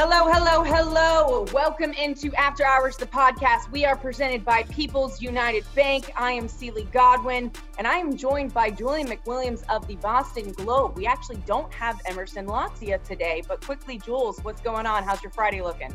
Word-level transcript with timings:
Hello, 0.00 0.32
hello, 0.32 0.62
hello. 0.62 1.44
Welcome 1.52 1.92
into 1.94 2.32
After 2.36 2.64
Hours, 2.64 2.96
the 2.96 3.04
podcast. 3.04 3.68
We 3.72 3.84
are 3.84 3.96
presented 3.96 4.44
by 4.44 4.62
People's 4.62 5.20
United 5.20 5.64
Bank. 5.74 6.12
I 6.14 6.30
am 6.30 6.46
Celie 6.46 6.86
Godwin, 6.92 7.50
and 7.78 7.86
I 7.88 7.96
am 7.96 8.16
joined 8.16 8.54
by 8.54 8.70
Julian 8.70 9.08
McWilliams 9.08 9.64
of 9.68 9.88
the 9.88 9.96
Boston 9.96 10.52
Globe. 10.52 10.96
We 10.96 11.04
actually 11.04 11.42
don't 11.46 11.74
have 11.74 12.00
Emerson 12.06 12.46
Lotzia 12.46 13.02
today, 13.02 13.42
but 13.48 13.60
quickly, 13.60 13.98
Jules, 13.98 14.38
what's 14.44 14.60
going 14.60 14.86
on? 14.86 15.02
How's 15.02 15.20
your 15.20 15.32
Friday 15.32 15.62
looking? 15.62 15.92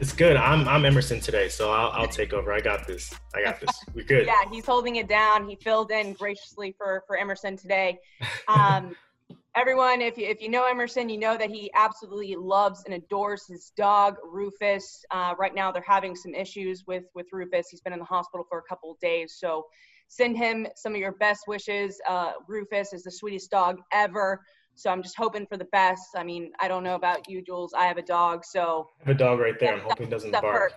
It's 0.00 0.12
good. 0.12 0.36
I'm 0.36 0.68
I'm 0.68 0.84
Emerson 0.84 1.18
today, 1.20 1.48
so 1.48 1.72
I'll, 1.72 1.92
I'll 1.92 2.08
take 2.08 2.34
over. 2.34 2.52
I 2.52 2.60
got 2.60 2.86
this. 2.86 3.10
I 3.34 3.42
got 3.42 3.58
this. 3.58 3.70
We're 3.94 4.04
good. 4.04 4.26
yeah, 4.26 4.50
he's 4.52 4.66
holding 4.66 4.96
it 4.96 5.08
down. 5.08 5.48
He 5.48 5.56
filled 5.56 5.92
in 5.92 6.12
graciously 6.12 6.74
for 6.76 7.04
for 7.06 7.16
Emerson 7.16 7.56
today. 7.56 8.00
Um, 8.48 8.94
everyone, 9.56 10.00
if 10.00 10.16
you, 10.16 10.26
if 10.26 10.40
you 10.40 10.48
know 10.48 10.64
Emerson, 10.64 11.08
you 11.08 11.18
know 11.18 11.36
that 11.36 11.50
he 11.50 11.70
absolutely 11.74 12.36
loves 12.36 12.82
and 12.84 12.94
adores 12.94 13.46
his 13.46 13.72
dog, 13.76 14.16
Rufus. 14.24 15.04
Uh, 15.10 15.34
right 15.38 15.54
now, 15.54 15.72
they're 15.72 15.84
having 15.86 16.14
some 16.14 16.34
issues 16.34 16.84
with, 16.86 17.04
with 17.14 17.26
Rufus. 17.32 17.68
He's 17.70 17.80
been 17.80 17.92
in 17.92 17.98
the 17.98 18.04
hospital 18.04 18.46
for 18.48 18.58
a 18.58 18.62
couple 18.62 18.92
of 18.92 18.98
days. 19.00 19.36
So 19.38 19.66
send 20.08 20.36
him 20.36 20.66
some 20.76 20.94
of 20.94 20.98
your 20.98 21.12
best 21.12 21.42
wishes. 21.46 22.00
Uh, 22.08 22.32
Rufus 22.48 22.92
is 22.92 23.02
the 23.02 23.10
sweetest 23.10 23.50
dog 23.50 23.78
ever. 23.92 24.40
So 24.74 24.90
I'm 24.90 25.02
just 25.02 25.16
hoping 25.16 25.46
for 25.46 25.56
the 25.56 25.66
best. 25.66 26.02
I 26.16 26.22
mean, 26.22 26.52
I 26.60 26.68
don't 26.68 26.84
know 26.84 26.94
about 26.94 27.28
you, 27.28 27.42
Jules. 27.42 27.74
I 27.74 27.84
have 27.84 27.98
a 27.98 28.02
dog, 28.02 28.44
so 28.44 28.88
I 29.04 29.08
have 29.08 29.16
a 29.16 29.18
dog 29.18 29.38
right 29.40 29.58
there. 29.58 29.74
I'm 29.74 29.80
hoping 29.80 30.06
it 30.06 30.10
doesn't 30.10 30.30
bark. 30.32 30.72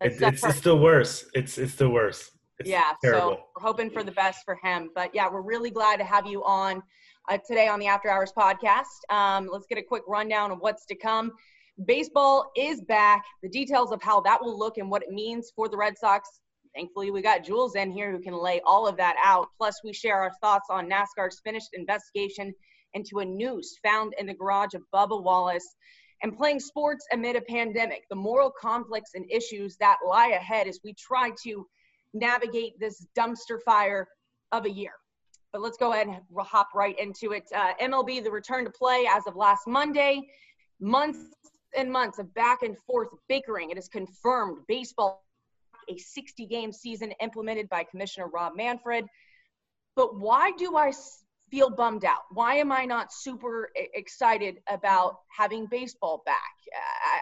It, 0.00 0.20
it's 0.22 0.44
it's 0.44 0.60
the 0.60 0.76
worst. 0.76 1.26
It's 1.34 1.58
it's 1.58 1.74
the 1.74 1.90
worst. 1.90 2.30
It's 2.58 2.68
yeah, 2.68 2.92
terrible. 3.02 3.20
so 3.20 3.40
we're 3.56 3.66
hoping 3.66 3.90
for 3.90 4.02
the 4.02 4.12
best 4.12 4.40
for 4.44 4.58
him. 4.62 4.90
But 4.94 5.10
yeah, 5.14 5.28
we're 5.30 5.42
really 5.42 5.70
glad 5.70 5.98
to 5.98 6.04
have 6.04 6.26
you 6.26 6.42
on 6.44 6.82
uh, 7.28 7.38
today 7.46 7.68
on 7.68 7.80
the 7.80 7.86
After 7.86 8.08
Hours 8.08 8.32
podcast. 8.36 8.84
Um, 9.10 9.48
let's 9.52 9.66
get 9.66 9.78
a 9.78 9.82
quick 9.82 10.02
rundown 10.06 10.50
of 10.50 10.58
what's 10.60 10.86
to 10.86 10.94
come. 10.94 11.32
Baseball 11.84 12.50
is 12.56 12.80
back. 12.82 13.24
The 13.42 13.48
details 13.48 13.92
of 13.92 14.02
how 14.02 14.20
that 14.22 14.40
will 14.40 14.58
look 14.58 14.78
and 14.78 14.90
what 14.90 15.02
it 15.02 15.10
means 15.10 15.52
for 15.54 15.68
the 15.68 15.76
Red 15.76 15.98
Sox. 15.98 16.40
Thankfully, 16.74 17.10
we 17.10 17.22
got 17.22 17.44
Jules 17.44 17.74
in 17.74 17.90
here 17.90 18.12
who 18.12 18.20
can 18.20 18.34
lay 18.34 18.60
all 18.64 18.86
of 18.86 18.96
that 18.98 19.16
out. 19.22 19.48
Plus, 19.58 19.80
we 19.82 19.92
share 19.92 20.20
our 20.20 20.32
thoughts 20.40 20.68
on 20.70 20.88
NASCAR's 20.88 21.40
finished 21.44 21.70
investigation 21.72 22.54
into 22.94 23.18
a 23.18 23.24
noose 23.24 23.76
found 23.82 24.14
in 24.18 24.26
the 24.26 24.34
garage 24.34 24.74
of 24.74 24.82
Bubba 24.94 25.22
Wallace 25.22 25.76
and 26.22 26.36
playing 26.36 26.60
sports 26.60 27.06
amid 27.12 27.36
a 27.36 27.42
pandemic, 27.42 28.04
the 28.08 28.16
moral 28.16 28.50
conflicts 28.58 29.10
and 29.14 29.30
issues 29.30 29.76
that 29.78 29.98
lie 30.06 30.28
ahead 30.28 30.66
as 30.66 30.80
we 30.82 30.94
try 30.94 31.30
to 31.44 31.66
navigate 32.14 32.78
this 32.80 33.06
dumpster 33.16 33.60
fire 33.64 34.06
of 34.52 34.64
a 34.64 34.70
year. 34.70 34.92
But 35.56 35.62
let's 35.62 35.78
go 35.78 35.94
ahead 35.94 36.06
and 36.06 36.18
hop 36.36 36.74
right 36.74 36.94
into 36.98 37.32
it. 37.32 37.44
Uh, 37.50 37.72
MLB, 37.80 38.22
the 38.22 38.30
return 38.30 38.66
to 38.66 38.70
play 38.70 39.08
as 39.10 39.26
of 39.26 39.36
last 39.36 39.66
Monday. 39.66 40.20
Months 40.80 41.18
and 41.74 41.90
months 41.90 42.18
of 42.18 42.34
back 42.34 42.62
and 42.62 42.76
forth 42.80 43.08
bickering. 43.26 43.70
It 43.70 43.78
is 43.78 43.88
confirmed 43.88 44.58
baseball, 44.68 45.24
a 45.88 45.96
60 45.96 46.44
game 46.44 46.74
season 46.74 47.10
implemented 47.22 47.70
by 47.70 47.84
Commissioner 47.84 48.26
Rob 48.28 48.54
Manfred. 48.54 49.06
But 49.94 50.20
why 50.20 50.52
do 50.58 50.76
I 50.76 50.92
feel 51.50 51.70
bummed 51.70 52.04
out? 52.04 52.24
Why 52.32 52.56
am 52.56 52.70
I 52.70 52.84
not 52.84 53.10
super 53.10 53.70
excited 53.94 54.56
about 54.68 55.20
having 55.34 55.68
baseball 55.70 56.22
back? 56.26 56.52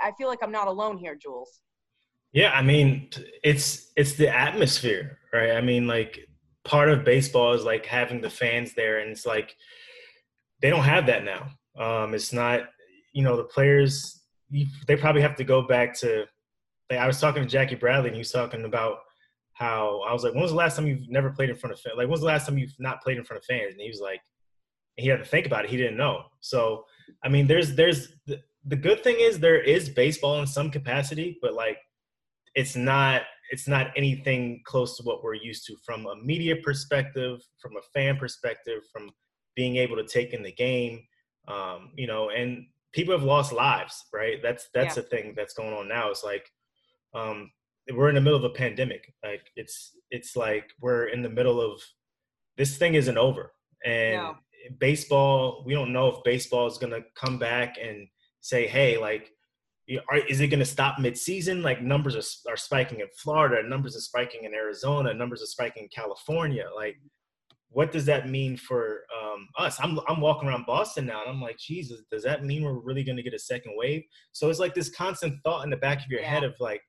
I, 0.02 0.10
feel 0.18 0.26
like 0.26 0.40
I'm 0.42 0.50
not 0.50 0.66
alone 0.66 0.98
here, 0.98 1.14
Jules. 1.14 1.60
Yeah, 2.32 2.50
I 2.50 2.62
mean, 2.62 3.10
it's 3.44 3.92
it's 3.94 4.14
the 4.14 4.28
atmosphere, 4.28 5.20
right? 5.32 5.52
I 5.52 5.60
mean, 5.60 5.86
like 5.86 6.26
part 6.64 6.88
of 6.88 7.04
baseball 7.04 7.52
is 7.52 7.64
like 7.64 7.86
having 7.86 8.20
the 8.20 8.30
fans 8.30 8.74
there, 8.74 8.98
and 8.98 9.10
it's 9.10 9.26
like 9.26 9.56
they 10.60 10.70
don't 10.70 10.84
have 10.84 11.06
that 11.06 11.24
now. 11.24 11.50
Um, 11.78 12.14
it's 12.14 12.32
not, 12.32 12.62
you 13.12 13.22
know, 13.22 13.36
the 13.36 13.44
players. 13.44 14.22
They 14.86 14.96
probably 14.96 15.22
have 15.22 15.36
to 15.36 15.44
go 15.44 15.62
back 15.62 15.98
to. 16.00 16.26
Like 16.90 17.00
I 17.00 17.06
was 17.06 17.20
talking 17.20 17.42
to 17.42 17.48
Jackie 17.48 17.76
Bradley, 17.76 18.08
and 18.08 18.16
he 18.16 18.20
was 18.20 18.30
talking 18.30 18.64
about 18.64 18.98
how 19.54 20.02
I 20.06 20.12
was 20.12 20.24
like, 20.24 20.34
"When 20.34 20.42
was 20.42 20.50
the 20.50 20.56
last 20.56 20.76
time 20.76 20.86
you've 20.86 21.08
never 21.08 21.30
played 21.30 21.50
in 21.50 21.56
front 21.56 21.72
of 21.72 21.80
fans? 21.80 21.94
Like, 21.96 22.04
when 22.04 22.10
was 22.12 22.20
the 22.20 22.26
last 22.26 22.46
time 22.46 22.58
you've 22.58 22.74
not 22.78 23.02
played 23.02 23.18
in 23.18 23.24
front 23.24 23.42
of 23.42 23.46
fans?" 23.46 23.72
And 23.72 23.80
he 23.80 23.88
was 23.88 24.00
like, 24.00 24.20
he 24.96 25.08
had 25.08 25.18
to 25.18 25.24
think 25.24 25.46
about 25.46 25.64
it. 25.64 25.70
He 25.70 25.76
didn't 25.76 25.96
know. 25.96 26.24
So, 26.40 26.84
I 27.22 27.28
mean, 27.28 27.46
there's 27.46 27.74
there's 27.74 28.08
the, 28.26 28.40
the 28.64 28.76
good 28.76 29.02
thing 29.02 29.16
is 29.18 29.38
there 29.38 29.60
is 29.60 29.88
baseball 29.88 30.40
in 30.40 30.46
some 30.46 30.70
capacity, 30.70 31.38
but 31.42 31.54
like, 31.54 31.78
it's 32.54 32.76
not 32.76 33.22
it's 33.50 33.68
not 33.68 33.92
anything 33.96 34.62
close 34.64 34.96
to 34.96 35.02
what 35.02 35.22
we're 35.22 35.34
used 35.34 35.66
to 35.66 35.76
from 35.84 36.06
a 36.06 36.16
media 36.16 36.56
perspective, 36.56 37.40
from 37.60 37.72
a 37.76 37.82
fan 37.92 38.16
perspective, 38.16 38.82
from 38.92 39.10
being 39.54 39.76
able 39.76 39.96
to 39.96 40.06
take 40.06 40.32
in 40.32 40.42
the 40.42 40.52
game. 40.52 41.02
Um, 41.46 41.90
you 41.96 42.06
know, 42.06 42.30
and 42.30 42.66
people 42.92 43.12
have 43.12 43.24
lost 43.24 43.52
lives, 43.52 44.04
right? 44.12 44.40
That's 44.42 44.68
that's 44.72 44.96
yeah. 44.96 45.02
the 45.02 45.08
thing 45.08 45.34
that's 45.36 45.54
going 45.54 45.74
on 45.74 45.88
now. 45.88 46.10
It's 46.10 46.24
like 46.24 46.48
um, 47.14 47.50
we're 47.92 48.08
in 48.08 48.14
the 48.14 48.20
middle 48.20 48.38
of 48.38 48.44
a 48.44 48.54
pandemic. 48.54 49.12
Like 49.22 49.50
it's 49.56 49.96
it's 50.10 50.36
like 50.36 50.70
we're 50.80 51.06
in 51.06 51.22
the 51.22 51.28
middle 51.28 51.60
of 51.60 51.82
this 52.56 52.76
thing 52.76 52.94
isn't 52.94 53.18
over, 53.18 53.52
and 53.84 54.34
baseball. 54.78 55.64
We 55.66 55.74
don't 55.74 55.92
know 55.92 56.08
if 56.08 56.24
baseball 56.24 56.66
is 56.66 56.78
gonna 56.78 57.02
come 57.14 57.38
back 57.38 57.76
and 57.82 58.08
say, 58.40 58.66
hey, 58.66 58.96
like 58.96 59.30
is 59.86 60.40
it 60.40 60.48
going 60.48 60.60
to 60.60 60.64
stop 60.64 60.98
mid-season? 60.98 61.62
Like 61.62 61.82
numbers 61.82 62.16
are, 62.16 62.52
are 62.52 62.56
spiking 62.56 63.00
in 63.00 63.06
Florida, 63.16 63.66
numbers 63.68 63.96
are 63.96 64.00
spiking 64.00 64.44
in 64.44 64.54
Arizona, 64.54 65.12
numbers 65.12 65.42
are 65.42 65.46
spiking 65.46 65.84
in 65.84 65.88
California. 65.88 66.64
Like, 66.74 66.96
what 67.68 67.90
does 67.92 68.06
that 68.06 68.28
mean 68.28 68.56
for 68.56 69.00
um, 69.20 69.48
us? 69.58 69.78
I'm 69.80 69.98
I'm 70.08 70.20
walking 70.20 70.48
around 70.48 70.64
Boston 70.64 71.06
now, 71.06 71.20
and 71.22 71.30
I'm 71.30 71.40
like, 71.40 71.58
Jesus, 71.58 72.02
does 72.10 72.22
that 72.22 72.44
mean 72.44 72.62
we're 72.62 72.78
really 72.78 73.02
going 73.02 73.16
to 73.16 73.22
get 73.22 73.34
a 73.34 73.38
second 73.38 73.72
wave? 73.76 74.04
So 74.32 74.48
it's 74.48 74.60
like 74.60 74.74
this 74.74 74.90
constant 74.90 75.42
thought 75.42 75.64
in 75.64 75.70
the 75.70 75.76
back 75.76 76.04
of 76.04 76.10
your 76.10 76.20
yeah. 76.20 76.30
head 76.30 76.44
of 76.44 76.54
like, 76.60 76.80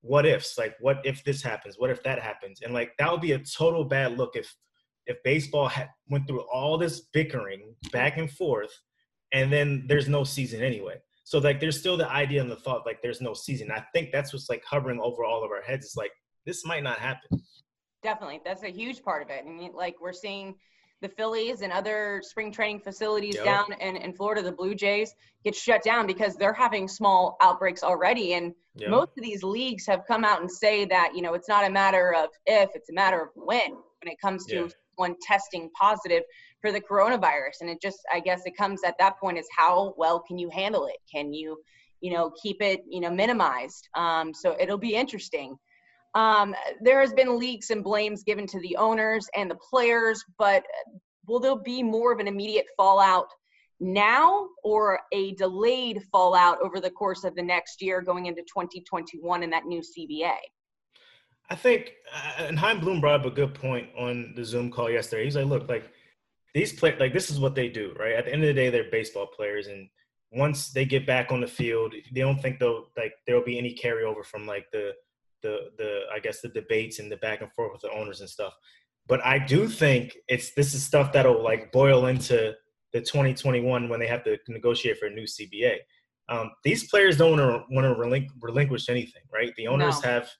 what 0.00 0.26
ifs? 0.26 0.56
Like, 0.56 0.74
what 0.80 1.00
if 1.04 1.22
this 1.22 1.42
happens? 1.42 1.76
What 1.78 1.90
if 1.90 2.02
that 2.02 2.18
happens? 2.18 2.60
And 2.62 2.72
like, 2.72 2.92
that 2.98 3.12
would 3.12 3.20
be 3.20 3.32
a 3.32 3.38
total 3.38 3.84
bad 3.84 4.16
look 4.16 4.34
if 4.34 4.52
if 5.06 5.22
baseball 5.22 5.68
had, 5.68 5.90
went 6.08 6.26
through 6.26 6.42
all 6.52 6.78
this 6.78 7.02
bickering 7.12 7.74
back 7.92 8.16
and 8.16 8.30
forth, 8.30 8.72
and 9.32 9.52
then 9.52 9.84
there's 9.86 10.08
no 10.08 10.24
season 10.24 10.62
anyway. 10.62 10.96
So 11.32 11.38
like 11.38 11.60
there's 11.60 11.80
still 11.80 11.96
the 11.96 12.10
idea 12.10 12.42
and 12.42 12.50
the 12.50 12.56
thought 12.56 12.84
like 12.84 13.00
there's 13.00 13.22
no 13.22 13.32
season. 13.32 13.70
I 13.70 13.82
think 13.94 14.12
that's 14.12 14.34
what's 14.34 14.50
like 14.50 14.62
hovering 14.68 15.00
over 15.00 15.24
all 15.24 15.42
of 15.42 15.50
our 15.50 15.62
heads. 15.62 15.86
It's 15.86 15.96
like 15.96 16.10
this 16.44 16.66
might 16.66 16.82
not 16.82 16.98
happen. 16.98 17.40
Definitely. 18.02 18.42
That's 18.44 18.64
a 18.64 18.68
huge 18.68 19.02
part 19.02 19.22
of 19.22 19.30
it. 19.30 19.42
I 19.42 19.48
mean, 19.48 19.72
like 19.72 19.94
we're 19.98 20.12
seeing 20.12 20.56
the 21.00 21.08
Phillies 21.08 21.62
and 21.62 21.72
other 21.72 22.20
spring 22.22 22.52
training 22.52 22.80
facilities 22.80 23.36
yep. 23.36 23.46
down 23.46 23.72
in, 23.80 23.96
in 23.96 24.12
Florida, 24.12 24.42
the 24.42 24.52
Blue 24.52 24.74
Jays 24.74 25.14
get 25.42 25.54
shut 25.54 25.82
down 25.82 26.06
because 26.06 26.36
they're 26.36 26.52
having 26.52 26.86
small 26.86 27.38
outbreaks 27.40 27.82
already. 27.82 28.34
And 28.34 28.52
yep. 28.76 28.90
most 28.90 29.12
of 29.16 29.24
these 29.24 29.42
leagues 29.42 29.86
have 29.86 30.02
come 30.06 30.26
out 30.26 30.42
and 30.42 30.50
say 30.50 30.84
that, 30.84 31.12
you 31.14 31.22
know, 31.22 31.32
it's 31.32 31.48
not 31.48 31.66
a 31.66 31.70
matter 31.70 32.12
of 32.14 32.28
if, 32.44 32.68
it's 32.74 32.90
a 32.90 32.92
matter 32.92 33.22
of 33.22 33.28
when 33.36 33.70
when 33.70 34.12
it 34.12 34.20
comes 34.20 34.44
to 34.48 34.54
yeah. 34.54 34.68
one 34.96 35.16
testing 35.26 35.70
positive 35.80 36.24
for 36.62 36.72
the 36.72 36.80
coronavirus. 36.80 37.60
And 37.60 37.68
it 37.68 37.82
just 37.82 37.98
i 38.10 38.20
guess 38.20 38.42
it 38.46 38.56
comes 38.56 38.80
at 38.84 38.94
that 38.98 39.18
point 39.18 39.36
is 39.36 39.46
how 39.54 39.92
well 39.98 40.20
can 40.20 40.38
you 40.38 40.48
handle 40.48 40.86
it? 40.86 40.96
Can 41.12 41.34
you 41.34 41.58
you 42.00 42.12
know 42.12 42.32
keep 42.42 42.62
it 42.62 42.80
you 42.88 43.00
know 43.00 43.10
minimized? 43.10 43.86
Um, 43.94 44.32
so 44.32 44.56
it'll 44.58 44.78
be 44.78 44.94
interesting. 44.94 45.56
Um, 46.14 46.54
there 46.80 47.00
has 47.00 47.12
been 47.12 47.38
leaks 47.38 47.70
and 47.70 47.82
blames 47.82 48.22
given 48.22 48.46
to 48.46 48.60
the 48.60 48.76
owners 48.76 49.28
and 49.34 49.50
the 49.50 49.58
players 49.70 50.22
but 50.38 50.62
will 51.26 51.40
there 51.40 51.56
be 51.56 51.82
more 51.82 52.12
of 52.12 52.18
an 52.18 52.28
immediate 52.28 52.66
fallout 52.76 53.28
now 53.80 54.46
or 54.62 55.00
a 55.12 55.32
delayed 55.36 56.02
fallout 56.12 56.58
over 56.62 56.80
the 56.80 56.90
course 56.90 57.24
of 57.24 57.34
the 57.34 57.42
next 57.42 57.80
year 57.80 58.02
going 58.02 58.26
into 58.26 58.42
2021 58.42 59.42
and 59.42 59.52
that 59.52 59.64
new 59.64 59.80
cba 59.80 60.34
I 61.50 61.54
think, 61.54 61.92
uh, 62.14 62.44
and 62.44 62.58
Chaim 62.58 62.80
Bloom 62.80 62.98
brought 62.98 63.20
up 63.20 63.26
a 63.26 63.30
good 63.30 63.52
point 63.52 63.88
on 63.98 64.32
the 64.34 64.42
Zoom 64.42 64.70
call 64.70 64.88
yesterday. 64.88 65.24
He's 65.24 65.36
like, 65.36 65.44
look, 65.44 65.68
like 65.68 65.84
these 66.54 66.72
play 66.72 66.96
like 66.98 67.12
this 67.12 67.30
is 67.30 67.40
what 67.40 67.54
they 67.54 67.68
do, 67.68 67.94
right? 67.98 68.14
At 68.14 68.26
the 68.26 68.32
end 68.32 68.42
of 68.42 68.48
the 68.48 68.54
day, 68.54 68.70
they're 68.70 68.90
baseball 68.90 69.26
players, 69.26 69.68
and 69.68 69.88
once 70.30 70.70
they 70.70 70.84
get 70.84 71.06
back 71.06 71.30
on 71.30 71.40
the 71.40 71.46
field, 71.46 71.94
they 72.12 72.20
don't 72.20 72.40
think 72.40 72.58
they'll 72.58 72.86
like 72.96 73.14
there'll 73.26 73.44
be 73.44 73.58
any 73.58 73.74
carryover 73.74 74.24
from 74.24 74.46
like 74.46 74.66
the 74.72 74.92
the 75.42 75.70
the 75.78 76.02
I 76.12 76.18
guess 76.18 76.40
the 76.40 76.48
debates 76.48 76.98
and 76.98 77.10
the 77.10 77.16
back 77.18 77.40
and 77.40 77.52
forth 77.52 77.72
with 77.72 77.82
the 77.82 77.90
owners 77.90 78.20
and 78.20 78.28
stuff. 78.28 78.54
But 79.06 79.24
I 79.24 79.38
do 79.38 79.66
think 79.66 80.16
it's 80.28 80.54
this 80.54 80.74
is 80.74 80.84
stuff 80.84 81.12
that'll 81.12 81.42
like 81.42 81.72
boil 81.72 82.06
into 82.06 82.54
the 82.92 83.00
2021 83.00 83.88
when 83.88 83.98
they 83.98 84.06
have 84.06 84.24
to 84.24 84.38
negotiate 84.48 84.98
for 84.98 85.06
a 85.06 85.10
new 85.10 85.24
CBA. 85.24 85.78
Um, 86.28 86.50
these 86.64 86.88
players 86.88 87.16
don't 87.16 87.38
want 87.38 87.40
to 87.40 87.74
want 87.74 87.84
to 87.86 88.00
relinqu- 88.00 88.30
relinquish 88.40 88.88
anything, 88.88 89.22
right? 89.32 89.52
The 89.56 89.68
owners 89.68 90.02
no. 90.02 90.10
have 90.10 90.30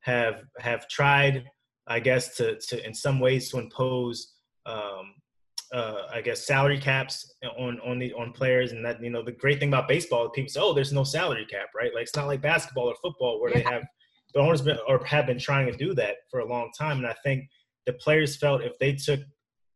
have 0.00 0.42
have 0.58 0.88
tried, 0.88 1.44
I 1.86 2.00
guess, 2.00 2.36
to 2.36 2.58
to 2.68 2.86
in 2.86 2.94
some 2.94 3.20
ways 3.20 3.50
to 3.50 3.58
impose 3.58 4.34
um, 4.66 5.14
uh, 5.72 6.02
I 6.12 6.20
guess 6.20 6.46
salary 6.46 6.78
caps 6.78 7.34
on 7.58 7.80
on 7.80 7.98
the 7.98 8.12
on 8.14 8.32
players, 8.32 8.72
and 8.72 8.84
that 8.84 9.02
you 9.02 9.10
know 9.10 9.22
the 9.22 9.32
great 9.32 9.58
thing 9.58 9.68
about 9.68 9.88
baseball, 9.88 10.28
people 10.30 10.48
say, 10.48 10.60
oh, 10.60 10.72
there's 10.72 10.92
no 10.92 11.04
salary 11.04 11.46
cap, 11.46 11.68
right? 11.74 11.92
Like 11.94 12.04
it's 12.04 12.16
not 12.16 12.26
like 12.26 12.40
basketball 12.40 12.88
or 12.88 12.94
football 13.02 13.40
where 13.40 13.50
yeah. 13.50 13.58
they 13.58 13.70
have 13.70 13.82
the 14.34 14.40
owners 14.40 14.62
been 14.62 14.78
or 14.88 15.04
have 15.04 15.26
been 15.26 15.38
trying 15.38 15.70
to 15.70 15.76
do 15.76 15.94
that 15.94 16.16
for 16.30 16.40
a 16.40 16.48
long 16.48 16.70
time, 16.78 16.98
and 16.98 17.06
I 17.06 17.14
think 17.24 17.48
the 17.86 17.94
players 17.94 18.36
felt 18.36 18.62
if 18.62 18.78
they 18.78 18.94
took 18.94 19.20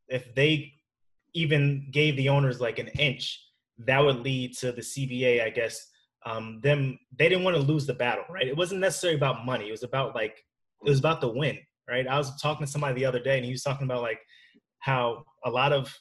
if 0.09 0.35
they 0.35 0.73
even 1.35 1.89
gave 1.93 2.17
the 2.17 2.29
owners 2.29 2.61
like 2.61 2.79
an 2.79 2.89
inch, 2.89 3.41
that 3.79 4.01
would 4.01 4.21
lead 4.21 4.57
to 4.59 4.73
the 4.73 4.81
CBA, 4.81 5.45
I 5.45 5.51
guess, 5.51 5.87
um, 6.27 6.61
them 6.63 6.99
they 7.19 7.29
didn't 7.29 7.45
want 7.45 7.57
to 7.57 7.63
lose 7.63 7.87
the 7.87 7.95
battle, 7.95 8.25
right? 8.31 8.47
It 8.47 8.57
wasn't 8.57 8.81
necessarily 8.81 9.17
about 9.17 9.47
money. 9.47 9.69
It 9.69 9.73
was 9.73 9.83
about 9.83 10.15
like 10.15 10.45
it 10.85 10.89
was 10.89 10.99
about 10.99 11.21
the 11.21 11.29
win, 11.29 11.59
right? 11.89 12.07
I 12.07 12.19
was 12.19 12.41
talking 12.41 12.67
to 12.67 12.71
somebody 12.71 12.95
the 12.95 13.07
other 13.07 13.23
day, 13.23 13.37
and 13.37 13.45
he 13.45 13.53
was 13.53 13.63
talking 13.63 13.87
about 13.87 14.03
like 14.03 14.21
how 14.81 15.25
a 15.45 15.51
lot 15.51 15.73
of 15.73 15.95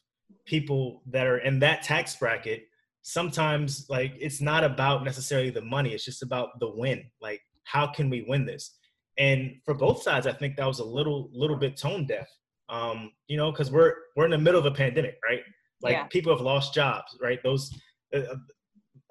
people 0.45 1.01
that 1.07 1.27
are 1.27 1.39
in 1.39 1.59
that 1.59 1.83
tax 1.83 2.15
bracket 2.15 2.63
sometimes 3.01 3.85
like 3.89 4.13
it's 4.19 4.41
not 4.41 4.63
about 4.63 5.03
necessarily 5.03 5.49
the 5.49 5.61
money 5.61 5.93
it's 5.93 6.05
just 6.05 6.23
about 6.23 6.59
the 6.59 6.69
win 6.69 7.03
like 7.21 7.41
how 7.63 7.87
can 7.87 8.09
we 8.09 8.25
win 8.27 8.45
this 8.45 8.77
and 9.17 9.55
for 9.63 9.73
both 9.73 10.01
sides 10.01 10.27
i 10.27 10.33
think 10.33 10.55
that 10.55 10.67
was 10.67 10.79
a 10.79 10.83
little 10.83 11.29
little 11.31 11.55
bit 11.55 11.77
tone 11.77 12.05
deaf 12.05 12.27
um 12.67 13.11
you 13.27 13.37
know 13.37 13.51
because 13.51 13.71
we're 13.71 13.93
we're 14.15 14.25
in 14.25 14.31
the 14.31 14.37
middle 14.37 14.59
of 14.59 14.65
a 14.65 14.71
pandemic 14.71 15.17
right 15.27 15.41
like 15.81 15.93
yeah. 15.93 16.03
people 16.05 16.31
have 16.31 16.41
lost 16.41 16.73
jobs 16.73 17.17
right 17.21 17.41
those 17.43 17.73
uh, 18.13 18.35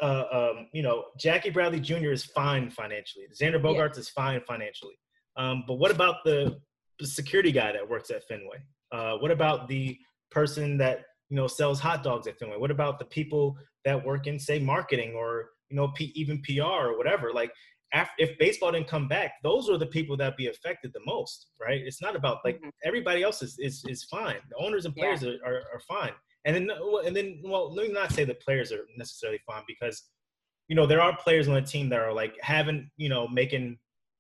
uh, 0.00 0.25
um, 0.31 0.69
you 0.73 0.82
know, 0.82 1.05
Jackie 1.19 1.50
Bradley 1.50 1.81
Jr. 1.81 2.12
is 2.12 2.25
fine 2.25 2.71
financially. 2.71 3.26
Xander 3.35 3.61
Bogaerts 3.61 3.94
yeah. 3.94 4.00
is 4.00 4.09
fine 4.09 4.41
financially. 4.47 4.94
Um, 5.37 5.64
but 5.67 5.75
what 5.75 5.91
about 5.91 6.17
the, 6.25 6.61
the, 6.99 7.06
security 7.06 7.53
guy 7.53 7.73
that 7.73 7.88
works 7.88 8.11
at 8.11 8.26
Fenway? 8.26 8.59
Uh, 8.93 9.17
what 9.19 9.31
about 9.31 9.69
the 9.69 9.99
person 10.31 10.79
that 10.79 11.05
you 11.31 11.37
know 11.37 11.46
sells 11.46 11.81
hot 11.81 12.02
dogs 12.02 12.26
at 12.26 12.38
Fenway? 12.38 12.56
What 12.56 12.70
about 12.70 12.99
the 12.99 13.05
people 13.06 13.56
that 13.85 14.05
work 14.05 14.26
in 14.26 14.38
say 14.38 14.58
marketing 14.58 15.14
or 15.14 15.50
you 15.70 15.76
know 15.76 15.88
P- 15.88 16.12
even 16.14 16.43
PR 16.43 16.62
or 16.62 16.96
whatever? 16.96 17.32
Like 17.32 17.52
after, 17.93 18.12
if 18.19 18.38
baseball 18.38 18.73
didn't 18.73 18.88
come 18.88 19.08
back, 19.08 19.35
those 19.43 19.69
are 19.70 19.79
the 19.79 19.87
people 19.87 20.17
that 20.19 20.37
be 20.37 20.49
affected 20.49 20.93
the 20.93 21.00
most, 21.06 21.46
right? 21.61 21.81
It's 21.81 22.02
not 22.02 22.17
about 22.17 22.38
like 22.44 22.56
mm-hmm. 22.56 22.69
everybody 22.85 23.23
else 23.23 23.43
is, 23.43 23.56
is 23.58 23.85
is 23.88 24.05
fine. 24.05 24.37
The 24.50 24.56
owners 24.64 24.85
and 24.85 24.94
players 24.94 25.23
yeah. 25.23 25.32
are, 25.44 25.52
are, 25.52 25.62
are 25.75 25.81
fine. 25.88 26.12
And 26.44 26.55
then 26.55 26.70
and 27.05 27.17
then 27.17 27.40
well, 27.44 27.75
let 27.75 27.88
me 27.88 27.93
not 27.93 28.12
say 28.12 28.25
the 28.25 28.35
players 28.35 28.73
are 28.73 28.85
necessarily 28.96 29.40
fine 29.46 29.62
because 29.67 30.02
you 30.69 30.76
know 30.76 30.87
there 30.87 31.00
are 31.00 31.17
players 31.17 31.49
on 31.49 31.55
the 31.55 31.62
team 31.62 31.88
that 31.90 32.00
are 32.00 32.12
like 32.12 32.35
having 32.40 32.90
you 32.96 33.08
know 33.08 33.26
making 33.29 33.79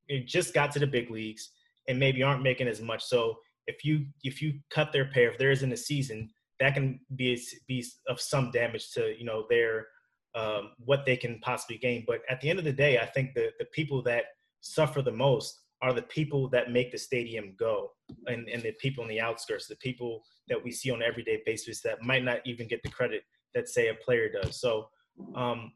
it 0.08 0.26
just 0.26 0.54
got 0.54 0.72
to 0.72 0.78
the 0.78 0.86
big 0.86 1.10
leagues 1.10 1.50
and 1.86 1.98
maybe 1.98 2.22
aren't 2.22 2.42
making 2.42 2.68
as 2.68 2.80
much. 2.80 3.04
So 3.04 3.38
if 3.68 3.84
you 3.84 4.06
if 4.24 4.42
you 4.42 4.54
cut 4.70 4.92
their 4.92 5.04
pay, 5.04 5.26
if 5.26 5.38
there 5.38 5.52
isn't 5.52 5.72
a 5.72 5.76
season, 5.76 6.30
that 6.58 6.74
can 6.74 6.98
be 7.14 7.40
be 7.68 7.84
of 8.08 8.20
some 8.20 8.50
damage 8.50 8.90
to 8.92 9.14
you 9.16 9.24
know 9.24 9.44
their 9.48 9.86
um, 10.34 10.72
what 10.84 11.06
they 11.06 11.16
can 11.16 11.38
possibly 11.40 11.78
gain. 11.78 12.04
But 12.06 12.20
at 12.28 12.40
the 12.40 12.50
end 12.50 12.58
of 12.58 12.64
the 12.64 12.72
day, 12.72 12.98
I 12.98 13.06
think 13.06 13.34
the 13.34 13.50
the 13.60 13.66
people 13.66 14.02
that 14.04 14.24
suffer 14.60 15.02
the 15.02 15.12
most 15.12 15.60
are 15.80 15.92
the 15.92 16.02
people 16.02 16.48
that 16.48 16.72
make 16.72 16.90
the 16.90 16.98
stadium 16.98 17.54
go, 17.58 17.92
and 18.26 18.48
and 18.48 18.62
the 18.62 18.72
people 18.80 19.04
in 19.04 19.10
the 19.10 19.20
outskirts, 19.20 19.68
the 19.68 19.76
people 19.76 20.22
that 20.48 20.62
we 20.62 20.72
see 20.72 20.90
on 20.90 21.02
an 21.02 21.08
everyday 21.08 21.42
basis 21.44 21.82
that 21.82 22.02
might 22.02 22.24
not 22.24 22.40
even 22.46 22.66
get 22.66 22.82
the 22.82 22.90
credit 22.90 23.22
that 23.54 23.68
say 23.68 23.88
a 23.88 23.94
player 23.94 24.28
does. 24.30 24.60
So. 24.60 24.88
Um, 25.34 25.72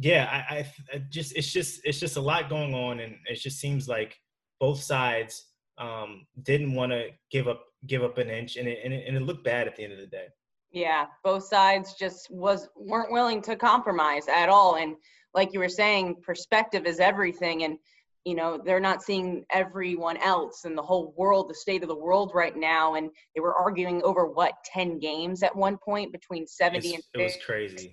yeah, 0.00 0.28
I, 0.30 0.54
I, 0.54 0.72
I 0.94 0.98
just 1.10 1.36
it's 1.36 1.52
just 1.52 1.80
it's 1.84 2.00
just 2.00 2.16
a 2.16 2.20
lot 2.20 2.48
going 2.48 2.74
on, 2.74 3.00
and 3.00 3.16
it 3.26 3.36
just 3.36 3.60
seems 3.60 3.88
like 3.88 4.16
both 4.58 4.80
sides 4.80 5.49
um, 5.80 6.26
didn't 6.42 6.74
want 6.74 6.92
to 6.92 7.08
give 7.30 7.48
up 7.48 7.64
give 7.86 8.04
up 8.04 8.18
an 8.18 8.28
inch, 8.28 8.56
and 8.56 8.68
it, 8.68 8.80
and 8.84 8.92
it, 8.92 9.04
and 9.08 9.16
it 9.16 9.22
looked 9.22 9.42
bad 9.42 9.66
at 9.66 9.74
the 9.74 9.82
end 9.82 9.94
of 9.94 9.98
the 9.98 10.06
day. 10.06 10.26
Yeah, 10.70 11.06
both 11.24 11.44
sides 11.44 11.94
just 11.94 12.30
was 12.30 12.68
weren't 12.76 13.10
willing 13.10 13.42
to 13.42 13.56
compromise 13.56 14.28
at 14.28 14.48
all, 14.48 14.76
and 14.76 14.94
like 15.34 15.52
you 15.52 15.58
were 15.58 15.68
saying, 15.68 16.16
perspective 16.22 16.86
is 16.86 17.00
everything, 17.00 17.64
and 17.64 17.78
you 18.24 18.34
know 18.34 18.60
they're 18.62 18.78
not 18.78 19.02
seeing 19.02 19.44
everyone 19.50 20.18
else 20.18 20.64
and 20.66 20.76
the 20.76 20.82
whole 20.82 21.14
world, 21.16 21.48
the 21.48 21.54
state 21.54 21.82
of 21.82 21.88
the 21.88 21.96
world 21.96 22.32
right 22.34 22.56
now, 22.56 22.94
and 22.94 23.10
they 23.34 23.40
were 23.40 23.54
arguing 23.54 24.02
over 24.04 24.26
what 24.26 24.52
ten 24.64 24.98
games 24.98 25.42
at 25.42 25.56
one 25.56 25.78
point 25.78 26.12
between 26.12 26.46
seventy 26.46 26.90
it's, 26.90 27.08
and. 27.14 27.22
It 27.22 27.24
was 27.24 27.38
crazy. 27.44 27.92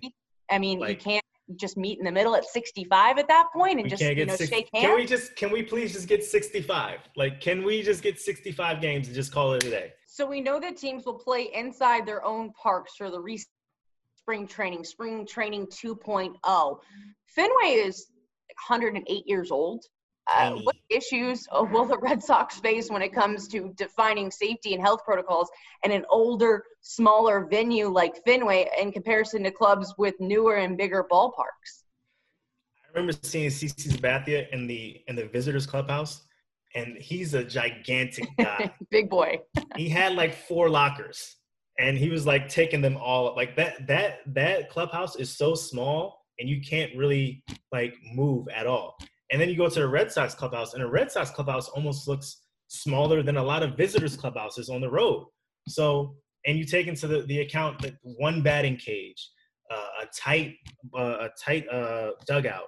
I 0.49 0.59
mean, 0.59 0.79
like, 0.79 0.89
you 0.89 0.95
can't 0.97 1.23
just 1.55 1.77
meet 1.77 1.97
in 1.97 2.05
the 2.05 2.11
middle 2.11 2.35
at 2.35 2.45
65 2.45 3.17
at 3.17 3.27
that 3.27 3.47
point 3.53 3.79
and 3.79 3.89
just 3.89 4.01
you 4.01 4.25
know 4.25 4.35
six, 4.35 4.49
shake 4.49 4.69
hands? 4.73 4.85
Can 4.85 4.95
we 4.95 5.05
just 5.05 5.35
can 5.35 5.51
we 5.51 5.63
please 5.63 5.93
just 5.93 6.07
get 6.07 6.23
65? 6.23 6.99
Like 7.15 7.39
can 7.39 7.63
we 7.63 7.81
just 7.81 8.03
get 8.03 8.19
65 8.19 8.81
games 8.81 9.07
and 9.07 9.15
just 9.15 9.31
call 9.31 9.53
it 9.53 9.63
a 9.63 9.69
day? 9.69 9.93
So 10.07 10.25
we 10.25 10.41
know 10.41 10.59
that 10.59 10.77
teams 10.77 11.05
will 11.05 11.19
play 11.19 11.49
inside 11.53 12.05
their 12.05 12.23
own 12.25 12.51
parks 12.51 12.95
for 12.97 13.09
the 13.09 13.19
re- 13.19 13.43
spring 14.15 14.47
training, 14.47 14.83
spring 14.83 15.25
training 15.25 15.67
2.0. 15.67 16.79
Fenway 17.27 17.71
is 17.71 18.07
108 18.67 19.27
years 19.27 19.51
old. 19.51 19.85
Uh, 20.33 20.51
what 20.63 20.75
issues 20.89 21.47
will 21.71 21.85
the 21.85 21.97
Red 21.99 22.21
Sox 22.21 22.59
face 22.59 22.89
when 22.89 23.01
it 23.01 23.13
comes 23.13 23.47
to 23.49 23.73
defining 23.77 24.29
safety 24.29 24.73
and 24.73 24.81
health 24.81 25.03
protocols 25.05 25.49
in 25.83 25.91
an 25.91 26.05
older, 26.09 26.63
smaller 26.81 27.47
venue 27.49 27.87
like 27.87 28.23
Fenway 28.25 28.69
in 28.79 28.91
comparison 28.91 29.43
to 29.43 29.51
clubs 29.51 29.93
with 29.97 30.15
newer 30.19 30.55
and 30.55 30.77
bigger 30.77 31.05
ballparks? 31.09 31.83
I 32.83 32.99
remember 32.99 33.17
seeing 33.21 33.49
CC 33.49 33.75
Sabathia 33.75 34.49
in 34.49 34.67
the 34.67 35.01
in 35.07 35.15
the 35.15 35.27
visitors 35.27 35.65
clubhouse, 35.65 36.25
and 36.75 36.97
he's 36.97 37.33
a 37.33 37.43
gigantic 37.43 38.27
guy, 38.37 38.73
big 38.89 39.09
boy. 39.09 39.39
he 39.75 39.87
had 39.87 40.13
like 40.13 40.33
four 40.33 40.69
lockers, 40.69 41.35
and 41.79 41.97
he 41.97 42.09
was 42.09 42.25
like 42.25 42.49
taking 42.49 42.81
them 42.81 42.97
all. 42.97 43.35
Like 43.35 43.55
that 43.55 43.87
that 43.87 44.19
that 44.33 44.69
clubhouse 44.69 45.15
is 45.15 45.29
so 45.29 45.55
small, 45.55 46.25
and 46.39 46.49
you 46.49 46.59
can't 46.61 46.95
really 46.97 47.43
like 47.71 47.95
move 48.13 48.47
at 48.49 48.67
all. 48.67 48.97
And 49.31 49.41
then 49.41 49.49
you 49.49 49.57
go 49.57 49.69
to 49.69 49.79
the 49.79 49.87
Red 49.87 50.11
Sox 50.11 50.33
clubhouse, 50.33 50.73
and 50.73 50.83
the 50.83 50.89
Red 50.89 51.11
Sox 51.11 51.29
clubhouse 51.29 51.67
almost 51.69 52.07
looks 52.07 52.41
smaller 52.67 53.23
than 53.23 53.37
a 53.37 53.43
lot 53.43 53.63
of 53.63 53.75
visitors 53.75 54.15
clubhouses 54.15 54.69
on 54.69 54.81
the 54.81 54.89
road. 54.89 55.25
So, 55.67 56.15
and 56.45 56.57
you 56.57 56.65
take 56.65 56.87
into 56.87 57.07
the, 57.07 57.21
the 57.23 57.39
account 57.39 57.81
that 57.81 57.95
one 58.03 58.41
batting 58.41 58.77
cage, 58.77 59.29
uh, 59.71 60.03
a 60.03 60.05
tight, 60.17 60.55
uh, 60.97 61.27
a 61.27 61.29
tight 61.43 61.67
uh, 61.69 62.11
dugout. 62.25 62.67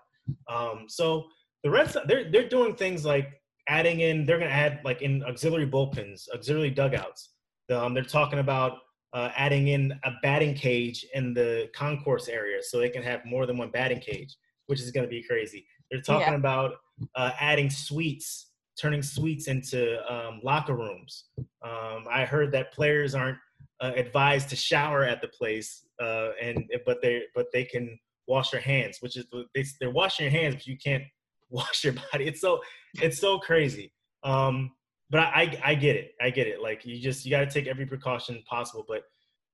Um, 0.50 0.86
so 0.88 1.26
the 1.64 1.70
Red 1.70 1.90
Sox, 1.90 2.06
they're 2.08 2.30
they're 2.30 2.50
doing 2.50 2.76
things 2.76 3.06
like 3.06 3.30
adding 3.68 4.02
in. 4.02 4.26
They're 4.26 4.40
going 4.40 4.50
to 4.50 4.56
add 4.56 4.82
like 4.84 5.02
in 5.02 5.24
auxiliary 5.24 5.68
bullpens, 5.68 6.24
auxiliary 6.34 6.72
dugouts. 6.72 7.36
Um, 7.72 7.94
they're 7.94 8.04
talking 8.04 8.40
about 8.40 8.80
uh, 9.14 9.30
adding 9.36 9.70
in 9.70 9.94
a 10.04 10.12
batting 10.22 10.56
cage 10.56 11.06
in 11.14 11.34
the 11.34 11.70
concourse 11.74 12.28
area, 12.28 12.62
so 12.62 12.80
they 12.80 12.90
can 12.90 13.04
have 13.04 13.22
more 13.26 13.46
than 13.46 13.58
one 13.58 13.72
batting 13.72 14.00
cage, 14.00 14.36
which 14.68 14.82
is 14.82 14.92
going 14.92 15.06
to 15.06 15.10
be 15.10 15.24
crazy. 15.24 15.66
They're 15.92 16.02
talking 16.02 16.34
yeah. 16.34 16.40
about 16.40 16.76
uh, 17.16 17.32
adding 17.40 17.70
suites, 17.70 18.52
turning 18.80 19.02
suites 19.02 19.48
into 19.48 20.00
um, 20.12 20.42
locker 20.44 20.76
rooms. 20.76 21.26
Um, 21.64 22.06
I 22.10 22.26
heard 22.26 22.52
that 22.54 22.74
players 22.74 23.16
aren't 23.16 23.38
uh, 23.82 23.92
advised 23.96 24.50
to 24.50 24.56
shower 24.56 25.04
at 25.04 25.22
the 25.22 25.28
place, 25.28 25.86
uh, 26.02 26.30
and 26.42 26.70
but 26.86 27.02
they 27.02 27.24
but 27.34 27.48
they 27.54 27.64
can 27.64 27.98
wash 28.28 28.52
their 28.52 28.62
hands, 28.62 28.98
which 29.02 29.18
is 29.18 29.26
they, 29.56 29.66
they're 29.80 29.90
washing 29.90 30.26
your 30.26 30.32
hands, 30.32 30.56
but 30.56 30.68
you 30.68 30.78
can't 30.78 31.04
wash 31.50 31.84
your 31.84 31.94
body. 31.94 32.28
It's 32.28 32.42
so 32.42 32.60
it's 33.02 33.20
so 33.20 33.40
crazy. 33.40 33.92
Um, 34.24 34.72
but 35.10 35.22
I, 35.22 35.60
I 35.64 35.76
get 35.76 35.96
it. 35.96 36.14
I 36.22 36.30
get 36.30 36.48
it. 36.48 36.62
Like 36.62 36.86
you 36.86 37.00
just 37.00 37.26
you 37.26 37.32
got 37.32 37.40
to 37.40 37.50
take 37.50 37.68
every 37.68 37.86
precaution 37.86 38.44
possible. 38.48 38.86
But 38.88 39.04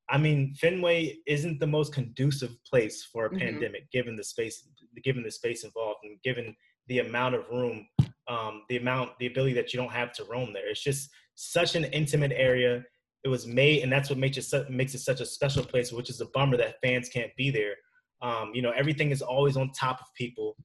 I 0.09 0.17
mean, 0.17 0.53
Fenway 0.55 1.17
isn't 1.25 1.59
the 1.59 1.67
most 1.67 1.93
conducive 1.93 2.51
place 2.63 3.07
for 3.11 3.25
a 3.25 3.29
mm-hmm. 3.29 3.39
pandemic, 3.39 3.91
given 3.91 4.15
the 4.15 4.23
space, 4.23 4.67
given 5.03 5.23
the 5.23 5.31
space 5.31 5.63
involved, 5.63 5.99
and 6.03 6.21
given 6.23 6.55
the 6.87 6.99
amount 6.99 7.35
of 7.35 7.49
room, 7.49 7.87
um, 8.27 8.63
the 8.69 8.77
amount, 8.77 9.17
the 9.19 9.27
ability 9.27 9.53
that 9.53 9.73
you 9.73 9.79
don't 9.79 9.91
have 9.91 10.13
to 10.13 10.23
roam 10.25 10.53
there. 10.53 10.69
It's 10.69 10.83
just 10.83 11.09
such 11.35 11.75
an 11.75 11.85
intimate 11.85 12.31
area. 12.33 12.83
It 13.23 13.29
was 13.29 13.47
made, 13.47 13.81
and 13.81 13.91
that's 13.91 14.09
what 14.09 14.19
makes 14.19 14.37
it 14.37 14.69
makes 14.69 14.93
it 14.93 14.99
such 14.99 15.21
a 15.21 15.25
special 15.25 15.63
place, 15.65 15.91
which 15.91 16.11
is 16.11 16.21
a 16.21 16.27
bummer 16.27 16.57
that 16.57 16.79
fans 16.83 17.09
can't 17.09 17.35
be 17.35 17.49
there. 17.49 17.73
Um, 18.21 18.51
you 18.53 18.61
know, 18.61 18.71
everything 18.71 19.11
is 19.11 19.21
always 19.21 19.57
on 19.57 19.71
top 19.71 19.99
of 19.99 20.07
people, 20.15 20.55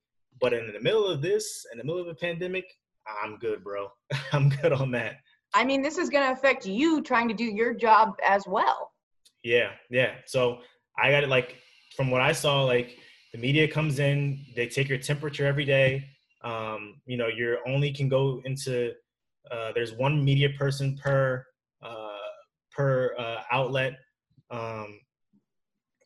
but 0.41 0.53
in 0.53 0.71
the 0.73 0.81
middle 0.81 1.07
of 1.07 1.23
this, 1.23 1.67
in 1.73 1.79
the 1.79 1.85
middle 1.85 2.01
of 2.01 2.09
a 2.09 2.15
pandemic, 2.15 2.65
I'm 3.23 3.39
good, 3.39 3.65
bro. 3.65 3.89
I'm 4.33 4.51
good 4.51 4.73
on 4.73 4.91
that. 4.93 5.17
I 5.55 5.65
mean, 5.65 5.83
this 5.83 5.99
is 5.99 6.11
going 6.11 6.27
to 6.27 6.33
affect 6.33 6.67
you 6.67 7.03
trying 7.03 7.29
to 7.29 7.35
do 7.35 7.45
your 7.45 7.75
job 7.75 8.15
as 8.25 8.47
well. 8.47 8.93
Yeah, 9.43 9.71
yeah. 9.91 10.15
So 10.27 10.59
I 10.99 11.11
got 11.11 11.25
it 11.25 11.29
like 11.29 11.57
from 11.97 12.11
what 12.11 12.21
I 12.21 12.33
saw, 12.33 12.63
like 12.65 12.97
the 13.33 13.39
media 13.39 13.69
comes 13.69 13.99
in, 13.99 14.45
they 14.55 14.67
take 14.67 14.89
your 14.89 14.99
temperature 14.99 15.47
every 15.47 15.65
day. 15.65 16.05
Um, 16.43 17.01
you 17.07 17.17
know, 17.17 17.29
you're 17.29 17.59
only 17.67 17.93
can 17.93 18.09
go 18.09 18.41
into 18.45 18.93
uh, 19.51 19.73
there's 19.75 19.93
one 19.93 20.25
media 20.25 20.51
person 20.59 20.97
per 21.03 21.45
uh, 21.83 22.09
per 22.71 23.15
uh, 23.19 23.43
outlet. 23.51 23.99
Um, 24.51 25.01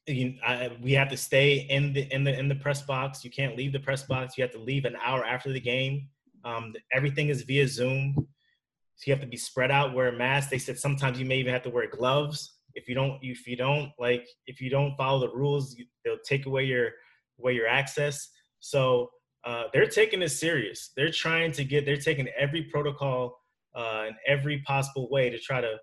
you, 0.07 0.35
I, 0.45 0.71
we 0.83 0.93
have 0.93 1.09
to 1.11 1.17
stay 1.17 1.67
in 1.71 1.93
the 1.93 2.13
in 2.13 2.25
the 2.25 2.39
in 2.39 2.49
the 2.49 2.55
press 2.55 2.83
box. 2.83 3.25
You 3.25 3.31
can't 3.31 3.57
leave 3.57 3.73
the 3.73 3.81
press 3.81 4.03
box. 4.03 4.37
You 4.37 4.43
have 4.43 4.53
to 4.53 4.59
leave 4.59 4.85
an 4.85 4.97
hour 5.05 5.25
after 5.25 5.53
the 5.53 5.61
game. 5.61 6.09
Um, 6.45 6.75
everything 6.93 7.31
is 7.31 7.43
via 7.43 7.67
Zoom, 7.67 8.15
so 8.17 9.05
you 9.07 9.13
have 9.15 9.23
to 9.23 9.27
be 9.27 9.37
spread 9.39 9.71
out, 9.71 9.95
wear 9.95 10.09
a 10.09 10.17
mask. 10.17 10.51
They 10.51 10.59
said 10.59 10.79
sometimes 10.79 11.19
you 11.19 11.25
may 11.25 11.39
even 11.39 11.53
have 11.53 11.63
to 11.63 11.71
wear 11.71 11.89
gloves 11.89 12.54
if 12.75 12.89
you 12.89 12.95
don't 12.95 13.19
if 13.23 13.47
you 13.47 13.57
don't 13.57 13.91
like 13.99 14.27
if 14.47 14.61
you 14.61 14.71
don't 14.71 14.97
follow 14.97 15.21
the 15.21 15.35
rules 15.35 15.77
they'll 16.05 16.17
take 16.25 16.47
away 16.47 16.65
your 16.65 16.91
away 17.39 17.53
your 17.53 17.69
access 17.69 18.29
so 18.61 19.11
uh, 19.45 19.65
they're 19.73 19.87
taking 19.87 20.21
this 20.21 20.39
serious 20.39 20.93
they're 20.97 21.11
trying 21.11 21.53
to 21.53 21.65
get 21.65 21.85
they're 21.85 21.97
taking 21.97 22.29
every 22.39 22.63
protocol 22.65 23.39
uh, 23.77 24.05
in 24.09 24.15
every 24.27 24.59
possible 24.67 25.09
way 25.11 25.31
to 25.31 25.39
try 25.39 25.61
to 25.61 25.77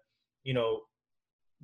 you 0.44 0.54
know 0.54 0.82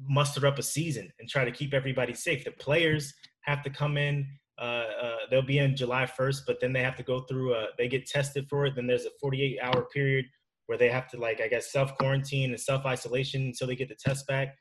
muster 0.08 0.46
up 0.46 0.60
a 0.60 0.64
season 0.64 1.12
and 1.20 1.28
try 1.28 1.44
to 1.44 1.52
keep 1.52 1.74
everybody 1.74 2.14
safe 2.14 2.44
the 2.44 2.52
players 2.52 3.14
have 3.42 3.64
to 3.64 3.70
come 3.70 3.98
in 3.98 4.28
Uh, 4.60 4.86
uh, 5.06 5.18
they'll 5.30 5.42
be 5.42 5.60
in 5.60 5.76
July 5.76 6.06
1st, 6.20 6.42
but 6.48 6.60
then 6.60 6.74
they 6.74 6.82
have 6.82 6.96
to 6.96 7.04
go 7.04 7.22
through. 7.22 7.54
A, 7.54 7.68
they 7.78 7.88
get 7.88 8.08
tested 8.08 8.48
for 8.50 8.66
it. 8.66 8.76
Then 8.76 8.88
there's 8.88 9.06
a 9.06 9.12
48 9.22 9.60
hour 9.62 9.86
period 9.94 10.26
where 10.66 10.78
they 10.78 10.90
have 10.90 11.08
to 11.10 11.18
like 11.18 11.42
I 11.42 11.48
guess 11.48 11.72
self 11.72 11.96
quarantine 11.98 12.50
and 12.52 12.60
self 12.60 12.86
isolation 12.86 13.42
until 13.44 13.68
they 13.68 13.76
get 13.76 13.90
the 13.90 13.96
test 13.96 14.28
back. 14.28 14.56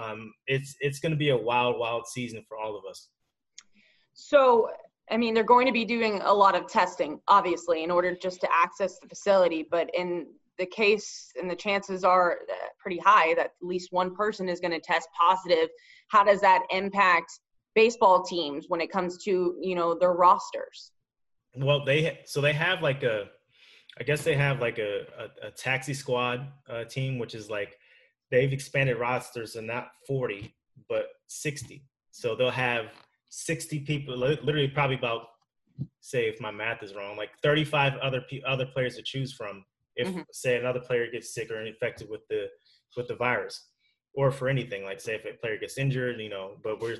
Um, 0.00 0.32
it's 0.46 0.76
it's 0.80 0.98
going 0.98 1.12
to 1.12 1.18
be 1.18 1.30
a 1.30 1.36
wild, 1.36 1.78
wild 1.78 2.06
season 2.06 2.44
for 2.48 2.56
all 2.56 2.76
of 2.76 2.84
us. 2.88 3.08
So, 4.12 4.70
I 5.10 5.16
mean, 5.16 5.34
they're 5.34 5.44
going 5.44 5.66
to 5.66 5.72
be 5.72 5.84
doing 5.84 6.20
a 6.24 6.32
lot 6.32 6.54
of 6.54 6.66
testing, 6.68 7.20
obviously, 7.28 7.82
in 7.84 7.90
order 7.90 8.14
just 8.14 8.40
to 8.42 8.48
access 8.52 8.98
the 8.98 9.08
facility. 9.08 9.66
But 9.68 9.90
in 9.94 10.26
the 10.58 10.66
case, 10.66 11.32
and 11.40 11.50
the 11.50 11.56
chances 11.56 12.04
are 12.04 12.38
uh, 12.50 12.54
pretty 12.78 12.98
high 12.98 13.34
that 13.34 13.46
at 13.46 13.52
least 13.62 13.88
one 13.92 14.14
person 14.14 14.48
is 14.48 14.60
going 14.60 14.72
to 14.72 14.80
test 14.80 15.08
positive. 15.18 15.68
How 16.08 16.22
does 16.22 16.40
that 16.42 16.62
impact 16.70 17.40
baseball 17.74 18.22
teams 18.22 18.66
when 18.68 18.80
it 18.80 18.90
comes 18.90 19.22
to 19.24 19.56
you 19.60 19.74
know 19.74 19.94
their 19.98 20.12
rosters? 20.12 20.92
Well, 21.56 21.84
they 21.84 22.20
so 22.26 22.40
they 22.40 22.52
have 22.52 22.82
like 22.82 23.02
a, 23.02 23.26
I 23.98 24.04
guess 24.04 24.22
they 24.22 24.36
have 24.36 24.60
like 24.60 24.78
a 24.78 25.06
a, 25.18 25.48
a 25.48 25.50
taxi 25.50 25.94
squad 25.94 26.46
uh, 26.68 26.84
team, 26.84 27.18
which 27.18 27.34
is 27.34 27.50
like 27.50 27.76
they've 28.30 28.52
expanded 28.52 28.98
rosters 28.98 29.56
and 29.56 29.66
not 29.66 29.88
40 30.06 30.54
but 30.88 31.06
60. 31.28 31.84
So 32.10 32.34
they'll 32.34 32.50
have 32.50 32.86
60 33.30 33.80
people, 33.80 34.16
literally 34.16 34.68
probably 34.68 34.96
about 34.96 35.26
say 36.00 36.28
if 36.28 36.40
my 36.40 36.50
math 36.50 36.82
is 36.82 36.94
wrong, 36.94 37.16
like 37.16 37.30
35 37.42 37.94
other 38.02 38.22
other 38.46 38.66
players 38.66 38.96
to 38.96 39.02
choose 39.02 39.32
from. 39.32 39.64
If 39.96 40.08
mm-hmm. 40.08 40.20
say 40.32 40.56
another 40.58 40.80
player 40.80 41.10
gets 41.10 41.34
sick 41.34 41.50
or 41.50 41.64
infected 41.64 42.08
with 42.10 42.26
the 42.28 42.46
with 42.96 43.08
the 43.08 43.16
virus, 43.16 43.68
or 44.14 44.30
for 44.30 44.48
anything 44.48 44.84
like 44.84 45.00
say 45.00 45.14
if 45.14 45.24
a 45.24 45.38
player 45.38 45.58
gets 45.58 45.78
injured, 45.78 46.20
you 46.20 46.28
know. 46.28 46.56
But 46.62 46.80
we're 46.80 46.96